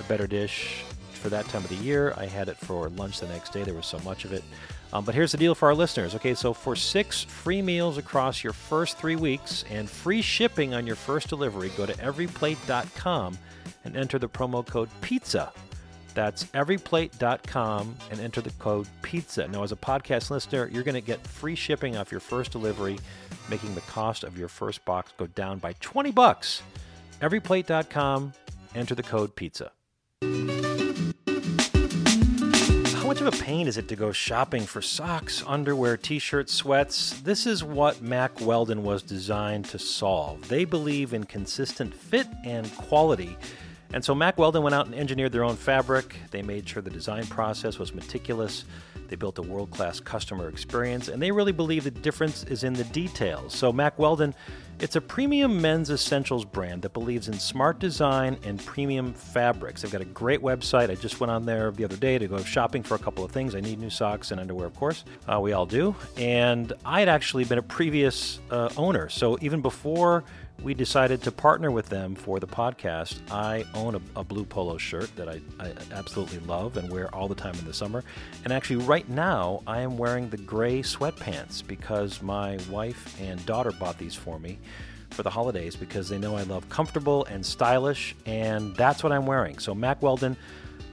a 0.00 0.02
better 0.04 0.26
dish 0.26 0.84
for 1.12 1.28
that 1.30 1.46
time 1.48 1.64
of 1.64 1.70
the 1.70 1.76
year. 1.76 2.14
I 2.16 2.26
had 2.26 2.48
it 2.48 2.56
for 2.56 2.88
lunch 2.90 3.20
the 3.20 3.26
next 3.28 3.52
day. 3.52 3.62
There 3.62 3.74
was 3.74 3.86
so 3.86 3.98
much 4.00 4.24
of 4.24 4.32
it. 4.32 4.44
Um, 4.92 5.04
but 5.04 5.14
here's 5.14 5.32
the 5.32 5.38
deal 5.38 5.54
for 5.54 5.66
our 5.68 5.74
listeners. 5.74 6.14
Okay, 6.14 6.34
so 6.34 6.52
for 6.52 6.76
six 6.76 7.22
free 7.22 7.60
meals 7.60 7.98
across 7.98 8.44
your 8.44 8.52
first 8.52 8.96
three 8.98 9.16
weeks 9.16 9.64
and 9.70 9.90
free 9.90 10.22
shipping 10.22 10.74
on 10.74 10.86
your 10.86 10.96
first 10.96 11.28
delivery, 11.28 11.70
go 11.76 11.84
to 11.86 11.92
everyplate.com 11.94 13.36
and 13.84 13.96
enter 13.96 14.18
the 14.18 14.28
promo 14.28 14.66
code 14.66 14.88
PIZZA. 15.00 15.50
That's 16.14 16.44
everyplate.com 16.44 17.96
and 18.10 18.20
enter 18.20 18.40
the 18.40 18.50
code 18.52 18.86
PIZZA. 19.02 19.50
Now, 19.50 19.64
as 19.64 19.72
a 19.72 19.76
podcast 19.76 20.30
listener, 20.30 20.70
you're 20.72 20.82
going 20.84 20.94
to 20.94 21.00
get 21.00 21.26
free 21.26 21.54
shipping 21.54 21.96
off 21.96 22.10
your 22.10 22.20
first 22.20 22.52
delivery, 22.52 22.98
making 23.50 23.74
the 23.74 23.82
cost 23.82 24.24
of 24.24 24.38
your 24.38 24.48
first 24.48 24.84
box 24.84 25.12
go 25.18 25.26
down 25.26 25.58
by 25.58 25.74
20 25.80 26.12
bucks. 26.12 26.62
Everyplate.com, 27.20 28.32
enter 28.74 28.94
the 28.94 29.02
code 29.02 29.34
PIZZA. 29.36 29.75
How 33.06 33.10
much 33.10 33.20
of 33.20 33.28
a 33.28 33.44
pain 33.44 33.68
is 33.68 33.76
it 33.76 33.86
to 33.86 33.94
go 33.94 34.10
shopping 34.10 34.66
for 34.66 34.82
socks, 34.82 35.44
underwear, 35.46 35.96
t 35.96 36.18
shirts, 36.18 36.52
sweats? 36.52 37.20
This 37.20 37.46
is 37.46 37.62
what 37.62 38.02
Mack 38.02 38.40
Weldon 38.40 38.82
was 38.82 39.04
designed 39.04 39.66
to 39.66 39.78
solve. 39.78 40.48
They 40.48 40.64
believe 40.64 41.14
in 41.14 41.22
consistent 41.22 41.94
fit 41.94 42.26
and 42.42 42.68
quality 42.74 43.36
And 43.96 44.04
so 44.04 44.14
Mack 44.14 44.36
Weldon 44.36 44.62
went 44.62 44.74
out 44.74 44.84
and 44.84 44.94
engineered 44.94 45.32
their 45.32 45.42
own 45.42 45.56
fabric. 45.56 46.16
They 46.30 46.42
made 46.42 46.68
sure 46.68 46.82
the 46.82 46.90
design 46.90 47.24
process 47.28 47.78
was 47.78 47.94
meticulous. 47.94 48.66
They 49.08 49.16
built 49.16 49.38
a 49.38 49.42
world 49.42 49.70
class 49.70 50.00
customer 50.00 50.50
experience, 50.50 51.08
and 51.08 51.22
they 51.22 51.30
really 51.30 51.52
believe 51.52 51.84
the 51.84 51.90
difference 51.90 52.44
is 52.44 52.62
in 52.62 52.74
the 52.74 52.84
details. 52.84 53.54
So, 53.54 53.72
Mack 53.72 53.98
Weldon, 53.98 54.34
it's 54.80 54.96
a 54.96 55.00
premium 55.00 55.62
men's 55.62 55.88
essentials 55.88 56.44
brand 56.44 56.82
that 56.82 56.92
believes 56.92 57.28
in 57.28 57.38
smart 57.38 57.78
design 57.78 58.36
and 58.44 58.62
premium 58.66 59.14
fabrics. 59.14 59.80
They've 59.80 59.90
got 59.90 60.02
a 60.02 60.04
great 60.04 60.42
website. 60.42 60.90
I 60.90 60.96
just 60.96 61.18
went 61.18 61.30
on 61.30 61.46
there 61.46 61.70
the 61.70 61.84
other 61.84 61.96
day 61.96 62.18
to 62.18 62.28
go 62.28 62.36
shopping 62.42 62.82
for 62.82 62.96
a 62.96 62.98
couple 62.98 63.24
of 63.24 63.30
things. 63.30 63.54
I 63.54 63.60
need 63.60 63.78
new 63.78 63.88
socks 63.88 64.30
and 64.30 64.38
underwear, 64.38 64.66
of 64.66 64.76
course. 64.76 65.04
Uh, 65.26 65.40
we 65.40 65.54
all 65.54 65.64
do. 65.64 65.96
And 66.18 66.70
I 66.84 67.00
had 67.00 67.08
actually 67.08 67.44
been 67.44 67.56
a 67.56 67.62
previous 67.62 68.40
uh, 68.50 68.68
owner. 68.76 69.08
So, 69.08 69.38
even 69.40 69.62
before 69.62 70.22
we 70.62 70.74
decided 70.74 71.22
to 71.22 71.30
partner 71.30 71.70
with 71.70 71.88
them 71.88 72.14
for 72.14 72.40
the 72.40 72.46
podcast. 72.46 73.18
I 73.30 73.64
own 73.74 73.94
a, 73.94 74.20
a, 74.20 74.24
blue 74.24 74.44
polo 74.44 74.78
shirt 74.78 75.14
that 75.16 75.28
I, 75.28 75.40
I, 75.60 75.72
absolutely 75.92 76.38
love 76.40 76.76
and 76.76 76.90
wear 76.90 77.14
all 77.14 77.28
the 77.28 77.34
time 77.34 77.54
in 77.58 77.64
the 77.64 77.74
summer. 77.74 78.02
And 78.44 78.52
actually, 78.52 78.84
right 78.84 79.08
now, 79.08 79.62
I 79.66 79.80
am 79.80 79.98
wearing 79.98 80.28
the 80.28 80.38
gray 80.38 80.80
sweatpants 80.80 81.66
because 81.66 82.22
my 82.22 82.58
wife 82.70 83.20
and 83.20 83.44
daughter 83.46 83.72
bought 83.72 83.98
these 83.98 84.14
for 84.14 84.38
me 84.38 84.58
for 85.10 85.22
the 85.22 85.30
holidays 85.30 85.76
because 85.76 86.08
they 86.08 86.18
know 86.18 86.36
I 86.36 86.42
love 86.42 86.68
comfortable 86.68 87.24
and 87.26 87.44
stylish, 87.44 88.16
and 88.24 88.74
that's 88.76 89.02
what 89.02 89.12
I'm 89.12 89.26
wearing. 89.26 89.58
So, 89.58 89.74
Mack 89.74 90.02
Weldon. 90.02 90.36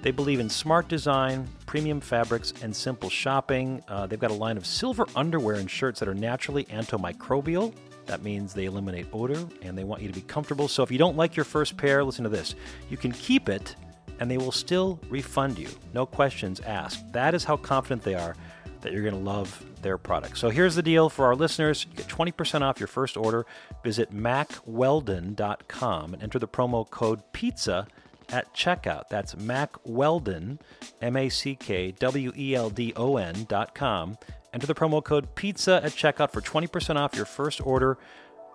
They 0.01 0.11
believe 0.11 0.41
in 0.41 0.49
smart 0.49 0.89
design, 0.89 1.47
premium 1.65 2.01
fabrics, 2.01 2.53
and 2.61 2.75
simple 2.75 3.09
shopping. 3.09 3.81
Uh, 3.87 4.05
they've 4.05 4.19
got 4.19 4.31
a 4.31 4.35
line 4.35 4.57
of 4.57 4.65
silver 4.65 5.05
underwear 5.15 5.55
and 5.55 5.71
shirts 5.71 6.01
that 6.01 6.09
are 6.09 6.13
naturally 6.13 6.65
antimicrobial 6.65 7.73
that 8.05 8.23
means 8.23 8.53
they 8.53 8.65
eliminate 8.65 9.07
odor 9.13 9.47
and 9.61 9.77
they 9.77 9.83
want 9.83 10.01
you 10.01 10.07
to 10.07 10.13
be 10.13 10.21
comfortable. 10.21 10.67
So 10.67 10.81
if 10.83 10.91
you 10.91 10.97
don't 10.97 11.17
like 11.17 11.35
your 11.35 11.45
first 11.45 11.77
pair, 11.77 12.03
listen 12.03 12.23
to 12.23 12.29
this. 12.29 12.55
You 12.89 12.97
can 12.97 13.11
keep 13.11 13.49
it 13.49 13.75
and 14.19 14.29
they 14.29 14.37
will 14.37 14.51
still 14.51 14.99
refund 15.09 15.57
you. 15.57 15.69
No 15.93 16.05
questions 16.05 16.59
asked. 16.61 17.11
That 17.13 17.33
is 17.33 17.43
how 17.43 17.57
confident 17.57 18.03
they 18.03 18.13
are 18.15 18.35
that 18.81 18.93
you're 18.93 19.01
going 19.01 19.15
to 19.15 19.19
love 19.19 19.65
their 19.81 19.97
product. 19.97 20.37
So 20.37 20.49
here's 20.49 20.75
the 20.75 20.83
deal 20.83 21.09
for 21.09 21.25
our 21.25 21.35
listeners. 21.35 21.85
You 21.89 21.95
get 21.95 22.07
20% 22.07 22.61
off 22.61 22.79
your 22.79 22.87
first 22.87 23.17
order. 23.17 23.45
Visit 23.83 24.13
mackweldon.com 24.13 26.13
and 26.13 26.21
enter 26.21 26.39
the 26.39 26.47
promo 26.47 26.89
code 26.89 27.21
PIZZA 27.33 27.87
at 28.29 28.53
checkout. 28.53 29.09
That's 29.09 29.35
mackweldon, 29.35 30.59
M 31.01 31.15
A 31.15 31.29
C 31.29 31.55
K 31.55 31.91
W 31.91 32.31
E 32.37 32.55
L 32.55 32.69
D 32.69 32.93
O 32.95 33.17
N 33.17 33.45
dot 33.47 33.75
com. 33.75 34.17
Enter 34.53 34.67
the 34.67 34.75
promo 34.75 35.03
code 35.03 35.33
PIZZA 35.35 35.83
at 35.83 35.91
checkout 35.93 36.31
for 36.31 36.39
20% 36.39 36.95
off 36.95 37.15
your 37.15 37.25
first 37.25 37.65
order. 37.65 37.97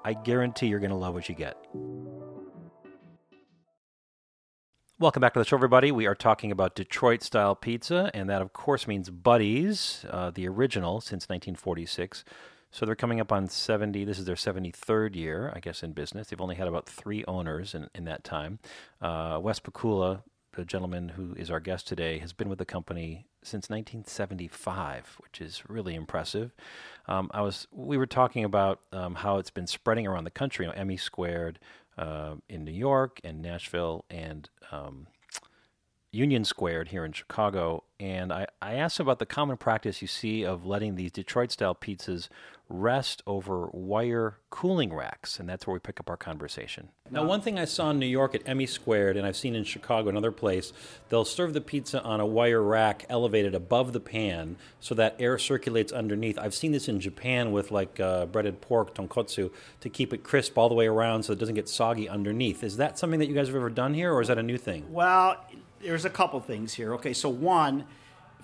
I 0.05 0.15
guarantee 0.15 0.69
you're 0.69 0.79
going 0.79 0.91
to 0.91 0.97
love 0.97 1.15
what 1.15 1.29
you 1.29 1.35
get. 1.35 1.57
Welcome 5.01 5.21
back 5.21 5.35
to 5.35 5.39
the 5.39 5.45
show, 5.45 5.57
everybody. 5.57 5.93
We 5.93 6.07
are 6.07 6.15
talking 6.15 6.51
about 6.51 6.75
Detroit 6.75 7.23
style 7.23 7.55
pizza, 7.55 8.11
and 8.15 8.29
that, 8.29 8.43
of 8.43 8.53
course, 8.53 8.89
means 8.89 9.11
Buddy's, 9.11 10.05
uh, 10.11 10.31
the 10.31 10.49
original 10.49 11.01
since 11.01 11.29
1946. 11.29 12.25
So 12.71 12.85
they're 12.85 12.95
coming 12.95 13.21
up 13.21 13.33
on 13.33 13.49
70. 13.49 14.05
This 14.05 14.19
is 14.19 14.25
their 14.25 14.37
73rd 14.37 15.17
year, 15.17 15.53
I 15.55 15.61
guess, 15.61 15.83
in 15.83 15.93
business. 15.93 16.29
They've 16.29 16.41
only 16.41 16.57
had 16.57 16.69
about 16.69 16.87
three 16.89 17.25
owners 17.27 17.75
in, 17.75 17.89
in 17.95 18.05
that 18.05 18.25
time. 18.25 18.59
Uh, 19.01 19.39
Wes 19.43 19.59
Pikula, 19.59 20.23
the 20.55 20.65
gentleman 20.65 21.11
who 21.11 21.35
is 21.35 21.51
our 21.51 21.61
guest 21.61 21.87
today, 21.87 22.19
has 22.19 22.33
been 22.33 22.49
with 22.49 22.59
the 22.59 22.67
company 22.67 23.27
since 23.43 23.71
1975, 23.71 25.17
which 25.21 25.41
is 25.41 25.63
really 25.69 25.95
impressive. 25.95 26.53
Um, 27.07 27.31
I 27.33 27.41
was 27.41 27.67
we 27.73 27.97
were 27.97 28.07
talking 28.07 28.45
about 28.45 28.81
um, 28.93 29.15
how 29.15 29.39
it's 29.39 29.51
been 29.51 29.67
spreading 29.67 30.07
around 30.07 30.25
the 30.25 30.31
country. 30.31 30.67
You 30.67 30.73
know, 30.73 30.77
Emmy 30.77 30.97
Squared 30.97 31.59
uh, 31.97 32.35
in 32.49 32.65
New 32.65 32.73
York 32.73 33.21
and 33.25 33.41
Nashville 33.41 34.05
and 34.11 34.49
um, 34.71 35.07
Union 36.11 36.45
Squared 36.45 36.88
here 36.88 37.05
in 37.05 37.12
Chicago, 37.12 37.85
and 38.00 38.33
I, 38.33 38.47
I 38.62 38.75
asked 38.75 38.99
about 38.99 39.19
the 39.19 39.27
common 39.27 39.59
practice 39.59 40.00
you 40.00 40.09
see 40.09 40.43
of 40.43 40.65
letting 40.65 40.95
these 40.95 41.12
Detroit 41.12 41.50
style 41.50 41.75
pizzas 41.75 42.29
rest 42.71 43.23
over 43.27 43.67
wire 43.73 44.38
cooling 44.50 44.93
racks, 44.93 45.38
and 45.38 45.47
that's 45.49 45.67
where 45.67 45.75
we 45.75 45.81
pick 45.81 46.00
up 46.00 46.09
our 46.09 46.17
conversation. 46.17 46.88
Now, 47.11 47.25
one 47.25 47.41
thing 47.41 47.59
I 47.59 47.65
saw 47.67 47.91
in 47.91 47.99
New 47.99 48.07
York 48.07 48.35
at 48.35 48.43
Emmy 48.47 48.67
Squared, 48.67 49.17
and 49.17 49.27
I've 49.27 49.37
seen 49.37 49.55
in 49.55 49.65
Chicago, 49.65 50.09
another 50.09 50.32
place, 50.32 50.73
they'll 51.09 51.25
serve 51.25 51.52
the 51.52 51.61
pizza 51.61 52.02
on 52.02 52.21
a 52.21 52.26
wire 52.26 52.63
rack 52.63 53.04
elevated 53.11 53.54
above 53.54 53.93
the 53.93 54.00
pan 54.00 54.56
so 54.80 54.95
that 54.95 55.15
air 55.19 55.39
circulates 55.39 55.93
underneath. 55.93 56.39
I've 56.39 56.54
seen 56.54 56.73
this 56.73 56.89
in 56.89 57.00
Japan 57.00 57.52
with 57.52 57.71
like 57.71 58.00
uh, 58.00 58.26
breaded 58.26 58.61
pork, 58.63 58.95
tonkotsu, 58.95 59.50
to 59.80 59.89
keep 59.89 60.13
it 60.15 60.23
crisp 60.23 60.56
all 60.56 60.69
the 60.69 60.75
way 60.75 60.87
around 60.87 61.25
so 61.25 61.32
it 61.32 61.39
doesn't 61.39 61.54
get 61.54 61.69
soggy 61.69 62.09
underneath. 62.09 62.63
Is 62.65 62.78
that 62.78 62.99
something 62.99 63.21
that 63.21 63.28
you 63.28 63.35
guys 63.35 63.49
have 63.49 63.56
ever 63.56 63.71
done 63.71 63.93
here, 63.93 64.13
or 64.13 64.23
is 64.23 64.28
that 64.28 64.39
a 64.39 64.43
new 64.43 64.59
thing? 64.59 64.91
Well, 64.91 65.37
there's 65.82 66.04
a 66.04 66.10
couple 66.10 66.41
things 66.41 66.75
here. 66.75 66.95
Okay, 66.95 67.12
so 67.12 67.28
one, 67.28 67.84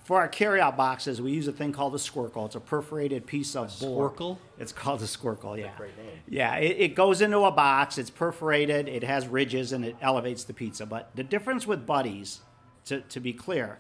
for 0.05 0.18
our 0.18 0.29
carryout 0.29 0.77
boxes, 0.77 1.20
we 1.20 1.33
use 1.33 1.49
a 1.49 1.53
thing 1.53 1.73
called 1.73 1.94
a 1.94 1.99
squircle. 1.99 2.47
It's 2.47 2.55
a 2.55 2.61
perforated 2.61 3.27
piece 3.27 3.57
of 3.57 3.79
board. 3.81 4.14
Squircle? 4.14 4.38
It's 4.59 4.73
called 4.73 5.03
a 5.03 5.07
squircle. 5.07 5.59
Yeah. 5.59 5.70
great 5.77 5.97
name. 5.97 6.20
Yeah. 6.29 6.57
It, 6.57 6.77
it, 6.79 6.94
goes 6.94 7.20
into 7.20 7.38
a 7.40 7.51
box. 7.51 7.99
It's 7.99 8.11
perforated. 8.11 8.88
It 8.88 9.03
has 9.03 9.27
ridges 9.27 9.73
and 9.73 9.85
it 9.85 9.97
elevates 10.01 10.44
the 10.44 10.53
pizza. 10.53 10.87
But 10.87 11.11
the 11.14 11.25
difference 11.25 11.66
with 11.66 11.87
Buddy's, 11.87 12.40
to, 12.87 13.01
to 13.01 13.20
be 13.20 13.33
clear, 13.33 13.79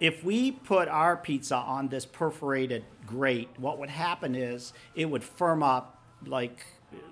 if 0.00 0.22
we 0.22 0.52
put 0.52 0.88
our 0.88 1.16
pizza 1.16 1.56
on 1.56 1.88
this 1.88 2.06
perforated 2.06 2.84
grate, 3.06 3.48
what 3.56 3.78
would 3.78 3.90
happen 3.90 4.34
is 4.34 4.72
it 4.94 5.06
would 5.06 5.24
firm 5.24 5.62
up 5.62 6.00
like 6.26 6.64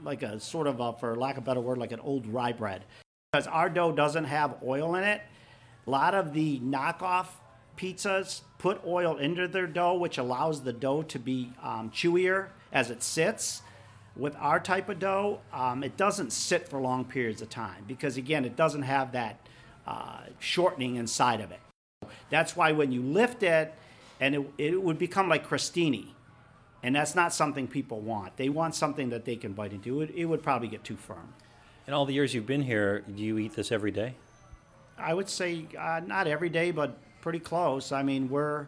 like 0.05 0.23
a 0.23 0.39
sort 0.39 0.69
of 0.69 0.79
a, 0.79 0.93
for 0.93 1.17
lack 1.17 1.37
of 1.37 1.43
a 1.43 1.47
better 1.47 1.61
word, 1.61 1.79
like 1.79 1.91
an 1.91 2.01
old 2.01 2.27
rye 2.27 2.53
bread. 2.53 2.85
Because 3.33 3.47
our 3.47 3.69
dough 3.69 3.93
doesn't 3.93 4.25
have 4.25 4.57
oil 4.63 4.95
in 4.95 5.05
it, 5.05 5.23
a 5.87 5.91
lot 5.91 6.15
of 6.15 6.33
the 6.33 6.61
knockoff 6.61 7.27
pizzas 7.77 8.43
put 8.59 8.81
oil 8.87 9.17
into 9.17 9.49
their 9.49 9.67
dough, 9.67 9.95
which 9.95 10.19
allows 10.19 10.63
the 10.63 10.73
dough 10.73 11.03
to 11.03 11.19
be 11.19 11.53
um, 11.63 11.91
chewier 11.91 12.49
as 12.73 12.91
it 12.91 13.03
sits. 13.03 13.63
With 14.15 14.37
our 14.37 14.61
type 14.61 14.89
of 14.89 14.99
dough, 14.99 15.41
um, 15.53 15.83
it 15.83 15.97
doesn't 15.97 16.33
sit 16.33 16.69
for 16.69 16.81
long 16.81 17.05
periods 17.05 17.41
of 17.41 17.49
time 17.49 17.85
because, 17.89 18.17
again, 18.17 18.45
it 18.45 18.57
doesn't 18.57 18.83
have 18.83 19.13
that 19.13 19.49
uh, 19.87 20.21
shortening 20.39 20.97
inside 20.97 21.41
of 21.41 21.51
it. 21.51 21.61
That's 22.29 22.55
why 22.55 22.73
when 22.73 22.93
you 22.93 23.01
lift 23.03 23.43
it, 23.43 23.75
and 24.21 24.35
it, 24.35 24.43
it 24.59 24.83
would 24.83 24.99
become 24.99 25.29
like 25.29 25.49
crostini. 25.49 26.09
And 26.83 26.95
that's 26.95 27.15
not 27.15 27.33
something 27.33 27.69
people 27.69 28.01
want. 28.01 28.37
They 28.37 28.49
want 28.49 28.75
something 28.75 29.11
that 29.11 29.25
they 29.25 29.37
can 29.37 29.53
bite 29.53 29.73
into. 29.73 30.01
It, 30.03 30.11
it 30.15 30.27
would 30.27 30.43
probably 30.43 30.69
get 30.69 30.85
too 30.85 30.97
firm. 30.97 31.33
In 31.87 31.95
all 31.95 32.05
the 32.05 32.13
years 32.13 32.35
you've 32.35 32.47
been 32.47 32.63
here, 32.63 33.01
do 33.01 33.23
you 33.23 33.39
eat 33.39 33.55
this 33.55 33.73
every 33.73 33.91
day? 33.91 34.15
I 34.99 35.15
would 35.15 35.29
say 35.29 35.67
uh, 35.79 36.01
not 36.07 36.27
every 36.27 36.49
day, 36.49 36.71
but 36.71 36.97
pretty 37.21 37.39
close. 37.39 37.93
I 37.93 38.03
mean, 38.03 38.29
we're, 38.29 38.67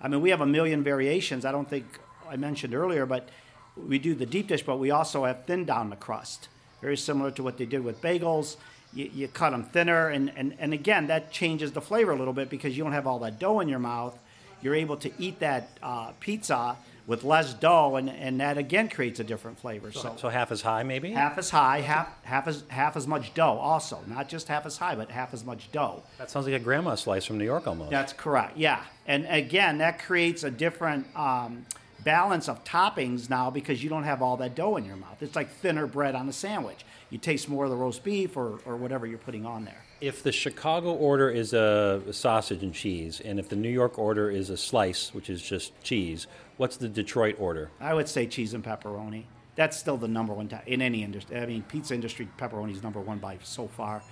I 0.00 0.08
mean, 0.08 0.20
we 0.20 0.30
have 0.30 0.40
a 0.40 0.46
million 0.46 0.82
variations. 0.82 1.44
I 1.44 1.52
don't 1.52 1.68
think 1.68 1.84
I 2.28 2.36
mentioned 2.36 2.74
earlier, 2.74 3.06
but 3.06 3.28
we 3.76 3.98
do 3.98 4.14
the 4.14 4.26
deep 4.26 4.48
dish, 4.48 4.62
but 4.62 4.78
we 4.78 4.90
also 4.90 5.24
have 5.24 5.44
thin 5.44 5.64
down 5.64 5.90
the 5.90 5.96
crust, 5.96 6.48
very 6.80 6.96
similar 6.96 7.30
to 7.32 7.42
what 7.42 7.58
they 7.58 7.66
did 7.66 7.84
with 7.84 8.00
bagels. 8.00 8.56
You, 8.92 9.10
you 9.14 9.28
cut 9.28 9.50
them 9.50 9.64
thinner, 9.64 10.08
and, 10.08 10.32
and, 10.36 10.54
and 10.58 10.72
again, 10.72 11.06
that 11.06 11.30
changes 11.30 11.72
the 11.72 11.80
flavor 11.80 12.10
a 12.10 12.16
little 12.16 12.32
bit 12.32 12.50
because 12.50 12.76
you 12.76 12.82
don't 12.82 12.92
have 12.92 13.06
all 13.06 13.20
that 13.20 13.38
dough 13.38 13.60
in 13.60 13.68
your 13.68 13.78
mouth. 13.78 14.18
You're 14.62 14.74
able 14.74 14.96
to 14.98 15.10
eat 15.18 15.38
that 15.40 15.68
uh, 15.82 16.12
pizza 16.20 16.76
with 17.06 17.24
less 17.24 17.54
dough, 17.54 17.96
and, 17.96 18.08
and 18.08 18.40
that 18.40 18.58
again 18.58 18.88
creates 18.88 19.20
a 19.20 19.24
different 19.24 19.58
flavor. 19.58 19.92
So, 19.92 20.14
so 20.16 20.28
half 20.28 20.52
as 20.52 20.62
high, 20.62 20.82
maybe. 20.82 21.12
Half 21.12 21.38
as 21.38 21.50
high, 21.50 21.80
half 21.80 22.08
half 22.24 22.46
as 22.46 22.64
half 22.68 22.96
as 22.96 23.06
much 23.06 23.34
dough. 23.34 23.58
Also, 23.58 24.00
not 24.06 24.28
just 24.28 24.48
half 24.48 24.66
as 24.66 24.76
high, 24.76 24.94
but 24.94 25.10
half 25.10 25.34
as 25.34 25.44
much 25.44 25.70
dough. 25.72 26.02
That 26.18 26.30
sounds 26.30 26.46
like 26.46 26.54
a 26.54 26.58
grandma 26.58 26.94
slice 26.94 27.24
from 27.24 27.38
New 27.38 27.44
York, 27.44 27.66
almost. 27.66 27.90
That's 27.90 28.12
correct. 28.12 28.56
Yeah, 28.56 28.82
and 29.06 29.26
again, 29.28 29.78
that 29.78 29.98
creates 29.98 30.44
a 30.44 30.50
different. 30.50 31.06
Um, 31.16 31.66
balance 32.02 32.48
of 32.48 32.64
toppings 32.64 33.28
now 33.28 33.50
because 33.50 33.82
you 33.82 33.90
don't 33.90 34.04
have 34.04 34.22
all 34.22 34.36
that 34.38 34.54
dough 34.54 34.76
in 34.76 34.86
your 34.86 34.96
mouth. 34.96 35.18
It's 35.20 35.36
like 35.36 35.50
thinner 35.50 35.86
bread 35.86 36.14
on 36.14 36.26
a 36.30 36.32
sandwich. 36.32 36.84
You 37.10 37.18
taste 37.18 37.46
more 37.46 37.64
of 37.64 37.70
the 37.70 37.76
roast 37.76 38.02
beef 38.02 38.36
or, 38.36 38.58
or 38.64 38.76
whatever 38.76 39.06
you're 39.06 39.18
putting 39.18 39.44
on 39.44 39.64
there. 39.64 39.84
If 40.00 40.22
the 40.22 40.32
Chicago 40.32 40.94
order 40.94 41.28
is 41.28 41.52
a 41.52 42.02
sausage 42.10 42.62
and 42.62 42.72
cheese, 42.72 43.20
and 43.20 43.38
if 43.38 43.48
the 43.48 43.56
New 43.56 43.68
York 43.68 43.98
order 43.98 44.30
is 44.30 44.48
a 44.48 44.56
slice, 44.56 45.12
which 45.12 45.28
is 45.28 45.42
just 45.42 45.72
cheese, 45.82 46.26
What's 46.60 46.76
the 46.76 46.90
Detroit 46.90 47.36
order? 47.38 47.70
I 47.80 47.94
would 47.94 48.06
say 48.06 48.26
cheese 48.26 48.52
and 48.52 48.62
pepperoni. 48.62 49.24
That's 49.56 49.78
still 49.78 49.96
the 49.96 50.08
number 50.08 50.34
one 50.34 50.46
t- 50.46 50.56
in 50.66 50.82
any 50.82 51.02
industry. 51.02 51.38
I 51.38 51.46
mean, 51.46 51.62
pizza 51.62 51.94
industry, 51.94 52.28
pepperoni 52.36 52.72
is 52.72 52.82
number 52.82 53.00
one 53.00 53.16
by 53.16 53.38
so 53.42 53.66
far. 53.66 54.02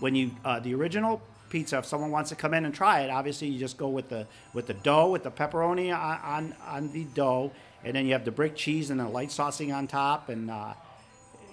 When 0.00 0.14
you 0.14 0.30
uh, 0.42 0.58
the 0.58 0.72
original 0.72 1.20
pizza, 1.50 1.76
if 1.76 1.84
someone 1.84 2.10
wants 2.10 2.30
to 2.30 2.34
come 2.34 2.54
in 2.54 2.64
and 2.64 2.72
try 2.74 3.02
it, 3.02 3.10
obviously 3.10 3.48
you 3.48 3.58
just 3.58 3.76
go 3.76 3.88
with 3.88 4.08
the 4.08 4.26
with 4.54 4.68
the 4.68 4.72
dough, 4.72 5.10
with 5.10 5.22
the 5.22 5.30
pepperoni 5.30 5.94
on 5.94 6.18
on, 6.24 6.54
on 6.66 6.92
the 6.92 7.04
dough, 7.12 7.52
and 7.84 7.94
then 7.94 8.06
you 8.06 8.14
have 8.14 8.24
the 8.24 8.32
brick 8.32 8.56
cheese 8.56 8.88
and 8.88 8.98
the 8.98 9.06
light 9.06 9.28
saucing 9.28 9.76
on 9.76 9.86
top, 9.86 10.30
and 10.30 10.50
uh, 10.50 10.72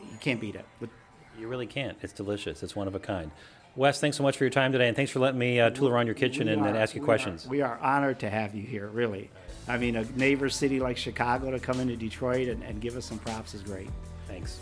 you 0.09 0.17
can't 0.21 0.39
beat 0.39 0.55
it. 0.55 0.63
With, 0.79 0.89
you 1.37 1.49
really 1.49 1.67
can't. 1.67 1.97
It's 2.01 2.13
delicious. 2.13 2.63
It's 2.63 2.77
one 2.77 2.87
of 2.87 2.95
a 2.95 2.99
kind. 2.99 3.29
Wes, 3.77 3.99
thanks 3.99 4.15
so 4.15 4.23
much 4.23 4.37
for 4.37 4.45
your 4.45 4.51
time 4.51 4.71
today, 4.71 4.87
and 4.87 4.95
thanks 4.95 5.11
for 5.11 5.19
letting 5.19 5.39
me 5.39 5.59
uh, 5.59 5.69
tool 5.69 5.89
around 5.89 6.05
your 6.05 6.15
kitchen 6.15 6.47
and, 6.47 6.61
are, 6.61 6.67
and, 6.69 6.77
ask 6.77 6.95
you 6.95 7.01
we 7.01 7.05
questions. 7.05 7.45
Are, 7.45 7.49
we 7.49 7.61
are 7.61 7.77
honored 7.79 8.19
to 8.19 8.29
have 8.29 8.55
you 8.55 8.63
here, 8.63 8.87
really. 8.87 9.29
I 9.67 9.77
mean, 9.77 9.97
a 9.97 10.05
neighbor 10.15 10.49
city 10.49 10.79
like 10.79 10.95
Chicago 10.95 11.51
to 11.51 11.59
come 11.59 11.81
into 11.81 11.97
Detroit 11.97 12.47
and, 12.47 12.63
and 12.63 12.79
give 12.79 12.95
us 12.95 13.05
some 13.05 13.19
props 13.19 13.53
is 13.53 13.63
great. 13.63 13.89
Thanks. 14.27 14.59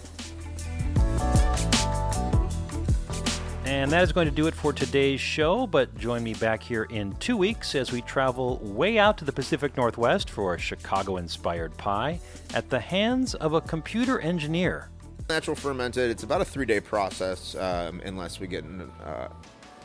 And 3.65 3.91
that 3.91 4.04
is 4.04 4.12
going 4.12 4.28
to 4.28 4.34
do 4.34 4.47
it 4.47 4.56
for 4.56 4.73
today's 4.73 5.21
show, 5.21 5.67
but 5.67 5.95
join 5.95 6.23
me 6.23 6.34
back 6.34 6.63
here 6.63 6.84
in 6.84 7.15
two 7.17 7.38
weeks 7.38 7.76
as 7.76 7.91
we 7.91 8.02
travel 8.02 8.58
way 8.63 8.97
out 8.97 9.17
to 9.19 9.26
the 9.26 9.32
Pacific 9.32 9.78
Northwest 9.78 10.30
for 10.30 10.56
a 10.56 10.60
Chicago 10.60 11.17
inspired 11.17 11.78
pie 11.78 12.19
at 12.54 12.69
the 12.69 12.80
hands 12.80 13.36
of 13.36 13.54
a 13.54 13.62
computer 13.62 14.19
engineer. 14.19 14.89
Natural 15.30 15.56
fermented, 15.56 16.12
it's 16.12 16.24
about 16.24 16.42
a 16.42 16.46
three 16.46 16.66
day 16.66 16.80
process 16.80 17.56
um, 17.56 18.02
unless 18.04 18.40
we 18.40 18.48
get 18.48 18.66
in 18.66 18.82
uh, 19.06 19.30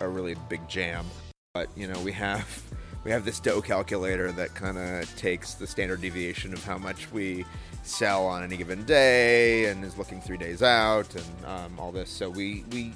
a 0.01 0.09
really 0.09 0.35
big 0.49 0.67
jam. 0.69 1.07
But, 1.55 1.69
you 1.77 1.87
know, 1.89 1.99
we 2.01 2.13
have. 2.13 2.63
We 3.05 3.13
have 3.13 3.25
this 3.25 3.39
dough 3.39 3.63
calculator 3.63 4.33
that 4.33 4.55
kind 4.55 4.77
of 4.77 5.17
takes 5.17 5.55
the 5.55 5.69
standard 5.69 6.03
deviation 6.03 6.53
of 6.53 6.63
how 6.65 6.77
much 6.77 7.11
we 7.13 7.47
sell 7.85 8.27
on 8.27 8.43
any 8.43 8.57
given 8.57 8.85
day 8.85 9.67
and 9.67 9.83
is 9.85 9.97
looking 9.97 10.21
three 10.21 10.37
days 10.37 10.63
out 10.63 11.15
and 11.15 11.45
um, 11.47 11.79
all 11.79 11.93
this. 11.93 12.11
So 12.11 12.29
we, 12.29 12.65
we 12.73 12.93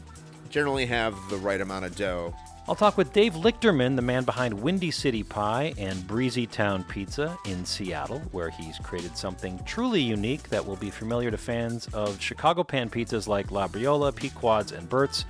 generally 0.51 0.87
have 0.87 1.17
the 1.31 1.37
right 1.37 1.61
amount 1.61 1.85
of 1.85 1.97
dough. 1.97 2.35
I'll 2.73 2.77
talk 2.77 2.97
with 2.97 3.13
Dave 3.13 3.35
Lichterman, 3.35 3.97
the 3.97 4.01
man 4.01 4.25
behind 4.25 4.55
Windy 4.55 4.91
City 4.91 5.23
Pie 5.23 5.75
and 5.77 6.07
Breezy 6.07 6.47
Town 6.47 6.85
Pizza 6.85 7.37
in 7.45 7.67
Seattle, 7.67 8.21
where 8.33 8.49
he's 8.49 8.79
created 8.79 9.15
something 9.15 9.63
truly 9.67 10.01
unique 10.01 10.49
that 10.49 10.65
will 10.65 10.77
be 10.77 10.89
familiar 10.89 11.31
to 11.31 11.37
fans 11.37 11.87
of 11.93 12.19
Chicago 12.19 12.65
pan 12.65 12.89
pizzas 12.89 13.29
like 13.29 13.49
Labriola, 13.49 14.17
Pequod's, 14.17 14.73
and 14.73 14.89
Burt's. 14.89 15.27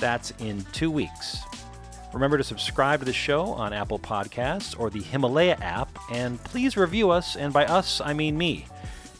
That's 0.00 0.30
in 0.38 0.64
two 0.72 0.90
weeks. 0.90 1.36
Remember 2.14 2.38
to 2.38 2.44
subscribe 2.44 3.00
to 3.00 3.04
the 3.04 3.12
show 3.12 3.44
on 3.48 3.74
Apple 3.74 3.98
Podcasts 3.98 4.74
or 4.80 4.88
the 4.88 5.02
Himalaya 5.02 5.58
app, 5.60 5.98
and 6.10 6.42
please 6.44 6.78
review 6.78 7.10
us, 7.10 7.36
and 7.36 7.52
by 7.52 7.66
us, 7.66 8.00
I 8.00 8.14
mean 8.14 8.38
me. 8.38 8.64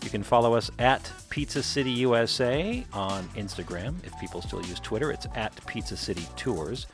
You 0.03 0.09
can 0.09 0.23
follow 0.23 0.55
us 0.55 0.71
at 0.79 1.13
Pizza 1.29 1.63
City 1.63 1.91
USA 1.91 2.87
on 2.95 3.25
Instagram. 3.37 3.97
If 4.03 4.19
people 4.19 4.41
still 4.41 4.65
use 4.65 4.81
Twitter, 4.81 5.13
it's 5.13 5.27
at 5.35 5.55
Pizza 5.67 5.99
City 5.99 6.27
Tours. 6.37 6.87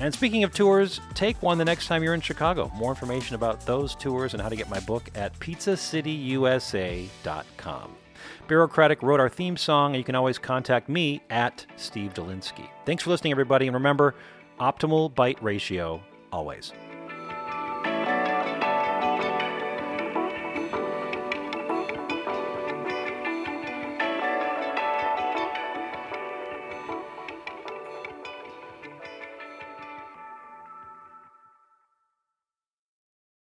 And 0.00 0.14
speaking 0.14 0.44
of 0.44 0.54
tours, 0.54 1.00
take 1.14 1.42
one 1.42 1.58
the 1.58 1.64
next 1.64 1.88
time 1.88 2.04
you're 2.04 2.14
in 2.14 2.20
Chicago. 2.20 2.70
More 2.74 2.90
information 2.90 3.34
about 3.34 3.66
those 3.66 3.96
tours 3.96 4.32
and 4.32 4.42
how 4.42 4.48
to 4.48 4.54
get 4.54 4.70
my 4.70 4.78
book 4.80 5.10
at 5.14 5.36
pizzacityusa.com. 5.40 7.96
Bureaucratic 8.46 9.02
wrote 9.02 9.18
our 9.20 9.28
theme 9.28 9.56
song, 9.56 9.92
and 9.92 9.98
you 9.98 10.04
can 10.04 10.14
always 10.14 10.38
contact 10.38 10.88
me 10.88 11.20
at 11.30 11.66
Steve 11.76 12.14
Dolinsky. 12.14 12.68
Thanks 12.86 13.02
for 13.02 13.10
listening, 13.10 13.32
everybody, 13.32 13.66
and 13.66 13.74
remember, 13.74 14.14
optimal 14.60 15.12
bite 15.14 15.42
ratio 15.42 16.00
always. 16.32 16.72